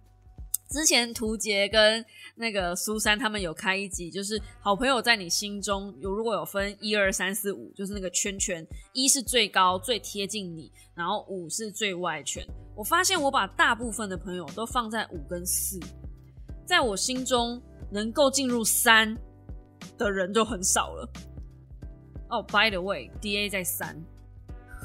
[0.71, 2.05] 之前图杰跟
[2.35, 8.63] 那个苏珊他们有开一集，就是好朋友在你心中有如果有分一二三四五，就是那个圈圈，
[8.93, 12.47] 一是最高最贴近你，然后五是最外圈。
[12.77, 15.81] 我发现我把大部分的朋友都放在五跟四，
[16.69, 17.59] 在我心中
[17.91, 19.17] 能够进入三
[19.97, 21.09] 的人就很少了。
[22.29, 23.99] 哦，by the way，D A 在三。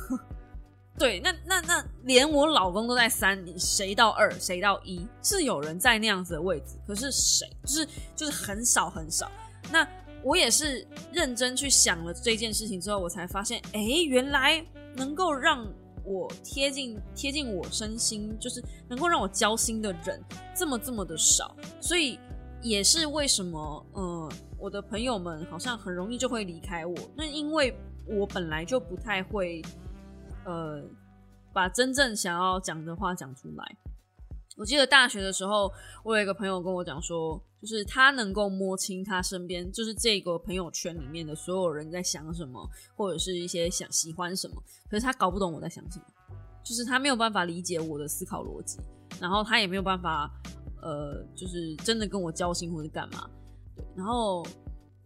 [0.97, 9.29] 对，那那那连我老公都在三，你谁到二，谁到一，是有人在那样子的位置，可是谁，就是就是很少很少。
[9.69, 9.86] 那
[10.23, 14.65] 我也是认真去想了这件事情之后，我才发现，哎，原来
[14.95, 15.67] 能够让
[16.04, 20.22] 我贴近贴近我身心，就是能够让我交心的人，
[20.56, 21.56] 这么这么的少。
[21.80, 22.20] 所以
[22.62, 29.62] 也是为什么，呃，我的朋友们好像很容易就会离开我，那因为我本来就不太会。
[30.45, 30.84] 呃，
[31.54, 33.78] 把真正想要讲的话讲出来。
[34.56, 35.72] 我记得大学的时候，
[36.04, 46.06] 我有一个朋友跟我讲说，就是他能够摸清他身边，就是这个朋友圈里面的所有人在想什么，或者是一些想喜欢什么，可是他搞不懂我在想什么，
[46.64, 48.80] 就是他没有办法理解我的思考逻辑，
[49.20, 50.30] 然后他也没有办法，
[50.82, 53.28] 呃，就是真的跟我交心或者干嘛。
[53.76, 54.45] 对然后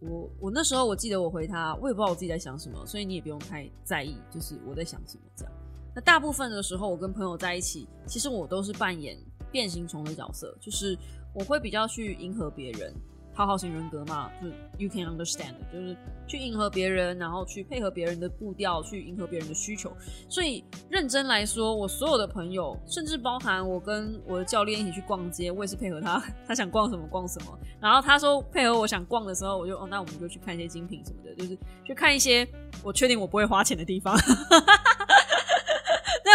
[0.00, 5.54] 我我那时候我记得我回他，我也不知道我自己在想什么，所以你也不用太在意，就是我在想什么这样。
[5.94, 9.18] 那大部分的时候，我跟朋友在一起，其实我都是扮演
[9.50, 10.96] 变形虫的角色，就是
[11.34, 12.92] 我会比较去迎合别人。
[13.36, 15.96] 讨好型人格嘛，就 you can understand，就是
[16.26, 19.92] 去迎合别人，然后去配合别人的步调，去迎合别人的需求。
[20.28, 27.56] 所以认真来说，我所有的朋友，甚至包含我跟我的教练一起去逛街，我也是配合他，他想逛什么逛什么。
[27.80, 32.44] 然后他说配合我想逛的时候，我就哦，那我们就去看一些精品什么的，就是去看一些
[32.82, 34.18] 我确定我不会花钱的地方。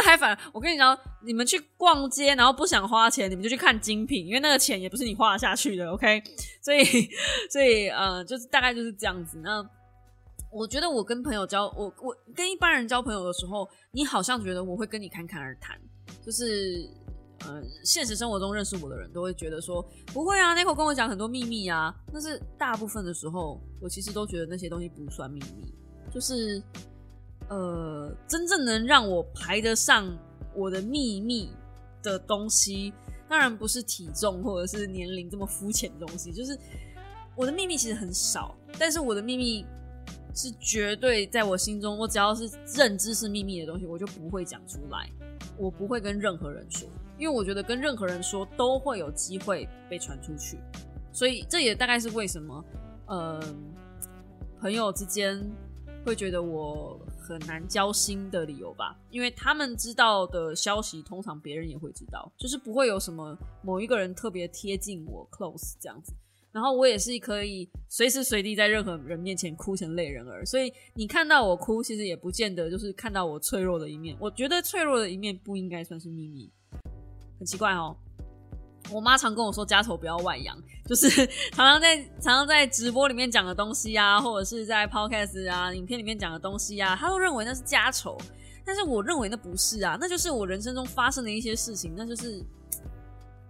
[0.04, 6.22] 那还反，我跟你讲，你们去逛街，然后不想花钱，你们就去看精品，因为那个钱也不是你花下去的，OK？
[6.62, 6.84] 所以，
[7.50, 9.38] 所以，呃，就是大概就是这样子。
[9.40, 9.66] 那
[10.52, 15.80] 我觉得我跟朋友交，我我跟一般人交朋友的时候，你好像觉得我会跟你侃侃而谈，
[16.22, 16.88] 就是，
[17.46, 21.94] 呃，现实生活中认识我的人都会觉得说，不会啊 n i c o 跟我讲很多秘密啊。
[22.12, 25.74] 但是大部分的时候，我其实都觉得那些东西不算秘密，
[26.12, 26.62] 就是。
[27.50, 30.12] 呃，真正能让我排得上
[30.56, 31.50] 我的秘密
[32.02, 32.94] 的东西，
[33.30, 36.32] 当然不是体重或者是年龄这么肤浅的东西。
[36.32, 36.58] 就是
[37.36, 39.66] 我的秘密其实很少，但是我的秘密
[40.34, 45.10] 是绝对在我心中，我只要是认知是秘密的东西，我就不会讲出来，
[45.58, 46.88] 我不会跟任何人说，
[47.18, 50.58] 因为我觉得跟任何人说都会有机会被传出去。
[51.12, 52.66] 所以这也大概是为什么，
[53.08, 53.40] 呃，
[54.60, 55.40] 朋友之间
[56.06, 57.00] 会觉得我。
[57.24, 66.14] 很难交心的理由吧，因为他们知道的消息，通常别人也会知道，就是不会有什么某一个人特别贴近我 close 这样子。
[66.52, 74.16] 然后我也是可以随时随地在任何人面前哭成泪人儿，所以你看到我哭，其实也不见得就是看到我脆弱的一面。
[74.20, 76.52] 我觉得脆弱的一面不应该算是秘密，
[77.40, 77.98] 很奇怪哦。
[78.92, 81.10] 我妈常跟我说：“家丑不要外扬。”就是
[81.52, 88.18] 常常在常常在直播里面讲的东西啊，或者是在 podcast 啊、影片里面讲的东西啊，她都认为那是家丑。
[88.66, 92.40] 但是我认为那不是啊，那就是我人生中发生的一些事情，那就是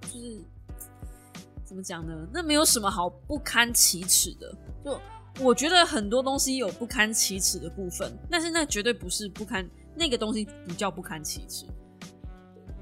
[0.02, 0.42] 就是
[1.64, 2.28] 怎么讲呢？
[2.32, 4.56] 那没有什么好不堪启齿的。
[4.84, 5.00] 就
[5.40, 11.66] 我觉得很多东西有不堪启齿的部分，但是那绝对不是不堪，那个东西不叫不堪启齿。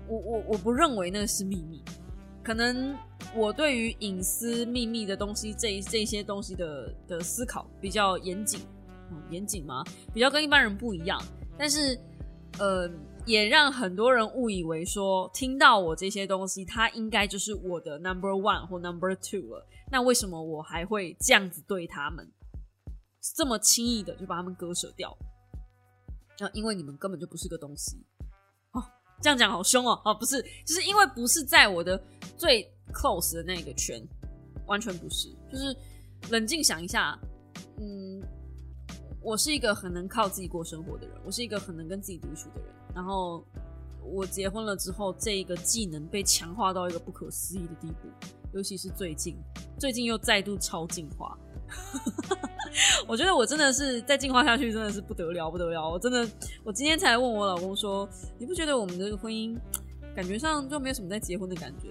[0.07, 1.81] 我我我不认为那是秘密。
[2.43, 2.97] 可能
[3.35, 8.61] 我对于隐私秘密的东西，这这些东西的的思考比较严谨，
[9.29, 9.83] 严谨吗？
[10.13, 11.21] 比较跟一般人不一样。
[11.57, 11.99] 但是，
[12.57, 12.89] 呃，
[13.25, 19.67] 也让很多人误以为说，听到我这些东西，他应该就是我的 number one 或 number two 了。
[19.91, 22.27] 那为什么我还会这样子对他们，
[23.35, 25.15] 这么轻易的就把他们割舍掉？
[26.39, 28.03] 那因为你们根本就不是个东西。
[29.21, 30.01] 这样讲好凶哦！
[30.03, 32.01] 哦，不是，就是因为不是在我的
[32.35, 34.01] 最 close 的那个圈，
[34.65, 35.29] 完全不是。
[35.51, 35.75] 就是
[36.29, 37.17] 冷静想一下，
[37.79, 38.21] 嗯，
[39.21, 42.73] 我是一个很能靠自己过生活的人，我是一个很能跟自己独处的人。
[42.95, 43.45] 然后
[44.03, 48.09] 我结婚了之后，这一个技能被强化到一个不可思议的地步，
[48.53, 49.37] 尤其是最近，
[49.77, 51.37] 最近又再度超进化。
[53.07, 55.89] 我觉得我真的是再进化下去，真的是不得了，不得了！
[55.89, 56.27] 我真的，
[56.63, 58.07] 我今天才问我老公说，
[58.37, 59.57] 你不觉得我们这个婚姻
[60.15, 61.89] 感觉上就没有什么在结婚的感觉？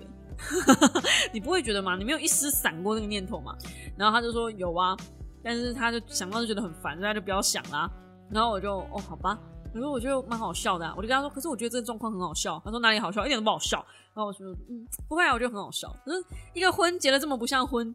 [1.33, 1.97] 你不会觉得吗？
[1.97, 3.55] 你没有一丝闪过那个念头吗？
[3.97, 4.97] 然后他就说有啊，
[5.43, 7.91] 但是他就想到就觉得很烦，所以他就不要想啦。
[8.31, 9.39] 然后我就哦，好吧。
[9.73, 12.61] 可是我觉得蛮好笑的，我就跟他说，可是我觉得这个状况很好笑。
[12.65, 13.25] 他说哪里好笑？
[13.25, 13.79] 一点都不好笑。
[14.13, 15.95] 然后我说，嗯，不会啊，我觉得很好笑。
[16.05, 16.25] 可是
[16.55, 17.95] 一个婚结的这么不像婚，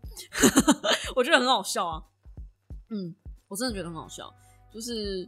[1.16, 2.02] 我觉得很好笑啊。
[2.90, 3.14] 嗯，
[3.50, 4.34] 我真的觉得很好笑，
[4.74, 5.28] 就是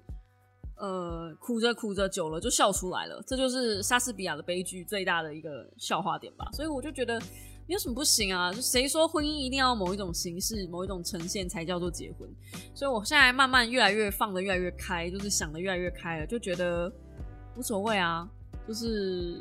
[0.77, 6.47] 呃，哭着哭着久了就笑出来了，这就是莎士比亚的悲剧最大的一个笑话点吧。
[6.53, 7.21] 所以我就觉得
[7.67, 12.29] 有什么不行啊，就谁说婚姻一定要某一种形式、某一种呈现才叫做结婚？
[12.73, 16.91] 所以我现在慢慢越来越放的越来越开，就是想的越来越开了，就觉得
[17.57, 18.27] 无所谓啊，
[18.65, 19.37] 就是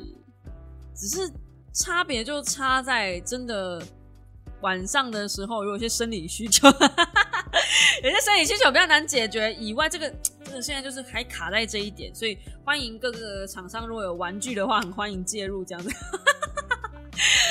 [0.93, 1.31] 只是
[1.73, 3.81] 差别就差在真的
[4.61, 6.67] 晚上的时候有一些生理需求。
[8.03, 10.09] 有些生理需求比较难解决，以外这个
[10.43, 15.89] 真的现在就是还卡在这一点，所以欢迎各个厂商如果有玩具的话，很欢迎介入这样子。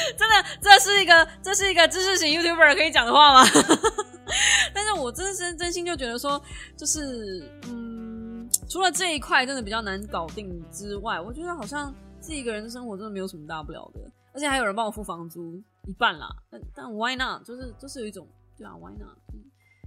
[0.16, 3.48] 真的，这是一个这是一个知识型 YouTuber 可以讲的话吗？
[4.74, 6.40] 但是我真是真心就觉得说，
[6.76, 14.00] 就是嗯，除了这一块真的比较难搞定之外，我觉得好像自己一个人的生活真的没有什么大不了的，
[14.34, 16.28] 而且还有人帮我付房租一半啦。
[16.50, 17.44] 但但 Why not？
[17.44, 18.26] 就是就是有一种
[18.58, 19.16] 对啊，Why not？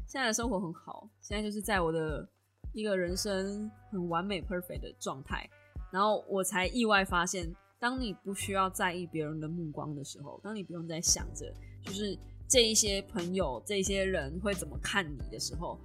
[0.08, 2.28] 现在的生活很好，现在就是在我的
[2.74, 5.48] 一个人生很完美 perfect 的状态，
[5.92, 7.46] 然后我才意外发现，
[7.80, 11.52] 当你不需要在意别人的目光的时候，当你不用再想着
[11.82, 15.80] 就是这一些朋友、这些人会怎么看你的时候，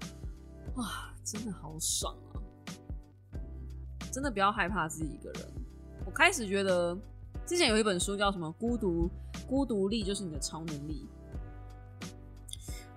[0.75, 2.43] 哇，真的好爽啊！
[4.11, 5.47] 真的不要害怕自己一个人。
[6.05, 6.99] 我开始觉得，
[7.47, 9.09] 之前有一本书叫什么“孤独
[9.47, 11.07] 孤独力就是你的超能力”。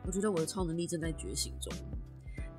[0.05, 1.71] 我觉得我的超能力正在觉醒中，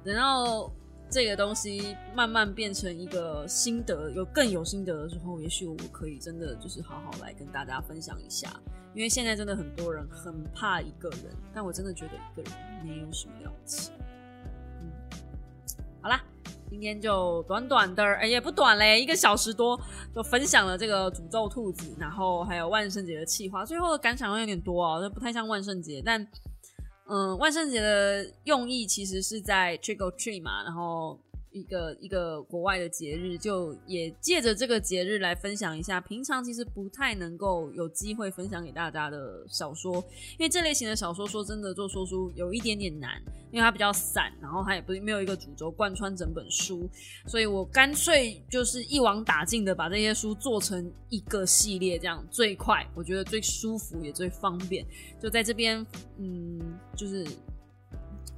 [0.05, 0.71] 等到
[1.11, 8.49] 这个东西慢慢变成一个心得，有更有心得的时候，也许我可以真的就是好好来跟大家分享一下。
[8.95, 11.25] 因为现在真的很多人很怕一个人，
[11.55, 12.53] 但我真的觉得一个人
[12.85, 13.91] 没有什么了不起。
[14.81, 14.91] 嗯，
[16.03, 16.23] 好啦，
[16.69, 19.81] 今天就短短的，哎也不短嘞，一个小时多
[20.15, 26.27] 就分享了这个诅咒兔子，然后还有万圣节的气话，最后的感想会有点多啊，这不太像万圣节，但。
[27.11, 31.19] 嗯，万圣节的用意其实是在 trick or treat 嘛，然后
[31.59, 39.95] 一个一个国外的节日，就也借着这个节日来分享一下平常其实不太能够有机会分享给大家的小说，
[40.39, 43.23] 因为这类型的小说说真的做说书有一点点难。
[43.51, 46.87] 因为它比较散，然后它也不没有一个主轴贯穿整本书，
[47.27, 54.85] 所以我干脆就是一网打尽的把这些书做成一个系列，这样最快，我觉得最舒服也最方便，
[55.19, 55.83] 就在这边，
[56.19, 57.27] 嗯，就是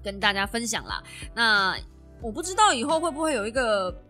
[0.00, 1.02] 跟大家分享啦。
[1.34, 1.76] 那
[2.22, 3.94] 我不知道以后会不会有一个。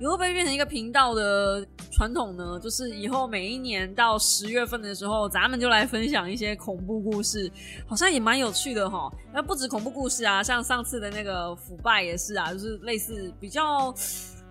[0.00, 1.62] 你会不会变成一个频道的
[1.92, 2.58] 传统呢？
[2.58, 7.52] 就是以后每一年到十月份的时候，咱们就来分享一些恐怖故事，
[7.86, 9.12] 好像也蛮有趣的哈。
[9.30, 13.94] 那不止恐怖故事啊，像上次的那个腐败也是啊，就是类似比较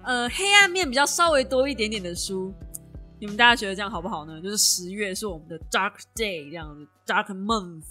[0.04, 2.54] 呃黑暗面比较稍微多一点点的书。
[3.20, 4.40] 你们大家觉得这样好不好呢？
[4.40, 7.86] 就是十月是我们的 Dark Day 这样子，Dark Month，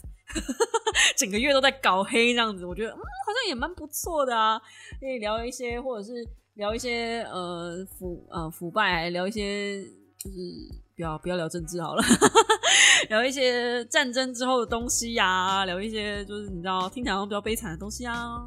[1.17, 4.61] 整个月都在搞黑这样子，我觉得嗯好像也蛮不错的啊，
[5.01, 6.27] 可以聊一些或者是。
[6.59, 9.81] 聊一些呃腐呃腐败，聊一些
[10.19, 10.37] 就是
[10.97, 12.03] 不要不要聊政治好了，
[13.09, 18.43] 聊一些战争之后的东西呀，聊一些就是你知道听起来比较悲惨的东西啊。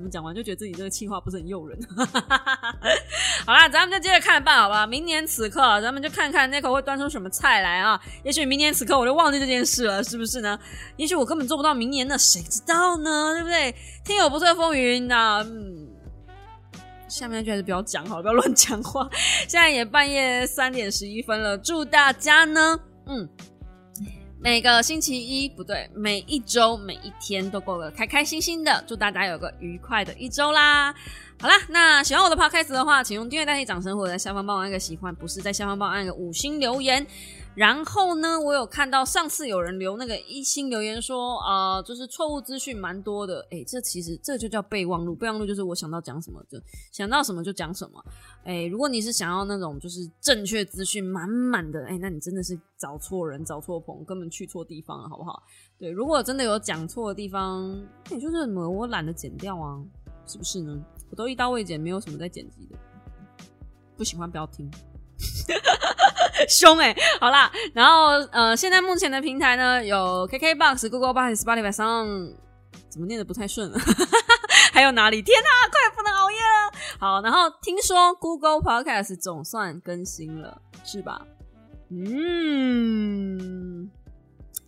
[0.00, 1.78] 怎么讲完就觉得自己这个气话不是很诱人。
[3.44, 4.86] 好啦，咱们就接着看办好吧？
[4.86, 8.00] 明年此刻，咱们就看看那口会端出什么菜来啊？
[8.24, 10.58] 也许明年此刻我就忘记这件事了，是不是呢？
[10.96, 13.34] 也许我根本做不到明年呢，谁知道呢？
[13.34, 13.74] 对不对？
[14.02, 15.90] 天有不测风云呐，嗯。
[17.06, 19.06] 下面就还是不要讲好了，不要乱讲话。
[19.46, 23.28] 现在也半夜三点十一分了，祝大家呢，嗯，
[24.42, 30.94] 每个星期一不对，每一周每一天都过得开开心心的，祝大家有个愉快的一周啦。
[31.38, 37.06] 好啦，那喜欢我的 podcast 的话，请用订阅代替掌声，或者在下方帮我按个喜欢，不是在下方帮我按个五星留言。
[37.60, 43.46] 然后呢，我有看到上次有人留那个一星留言说，呃，就是错误资讯蛮多的。
[43.50, 45.14] 哎，这其实这就叫备忘录。
[45.14, 46.58] 备忘录就是我想到讲什么就
[46.90, 48.02] 想到什么就讲什么。
[48.44, 55.42] 哎，如果你是想要那种就是正确资讯满满的，哎，那你真的是找错人、找错棚，根本去错地方了，好不好？
[55.76, 57.78] 对，如果真的有讲错的地方，
[58.10, 59.78] 你就是什么我懒得剪掉啊，
[60.24, 60.82] 是不是呢？
[61.10, 62.78] 我都一刀未剪，没有什么在剪辑的。
[63.98, 64.70] 不喜欢不要听。
[66.48, 72.06] 凶哎，好啦，然后呃，现在目前的平台呢有 KKBox、Google Box、Spotify 上，
[72.88, 73.70] 怎么念的不太顺？
[74.72, 75.20] 还有哪里？
[75.22, 76.72] 天哪，快不能熬夜了！
[76.98, 81.20] 好，然后听说 Google Podcast 总算更新了，是吧？
[81.90, 83.90] 嗯，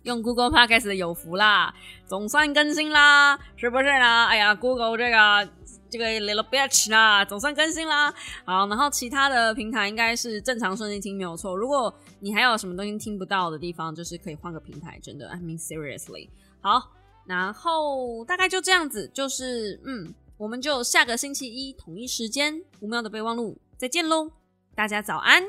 [0.03, 1.73] 用 Google Podcast 有福啦，
[2.05, 4.25] 总算更新啦，是不是呢？
[4.27, 5.49] 哎呀，Google 这个。
[5.93, 8.11] 这个 little bitch 啦，总算更新啦。
[8.45, 11.55] 好，然后其他的平台应该是正常顺利听没有错。
[11.55, 14.99] 如果你还有什么东西听不到的地方，就是可以换个平台。
[15.03, 16.29] 真的，I mean seriously。
[16.61, 16.91] 好，
[17.27, 24.31] 然后大概就这样子，就是嗯，我们就下个星期一同一时间五秒的备忘录再见喽。
[24.73, 25.43] 大家早安，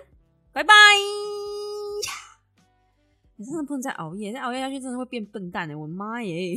[0.53, 0.75] 拜拜。
[3.37, 5.77] 你真的不能再熬夜，再熬夜下去真的会变笨蛋的。
[5.77, 6.55] 我妈耶！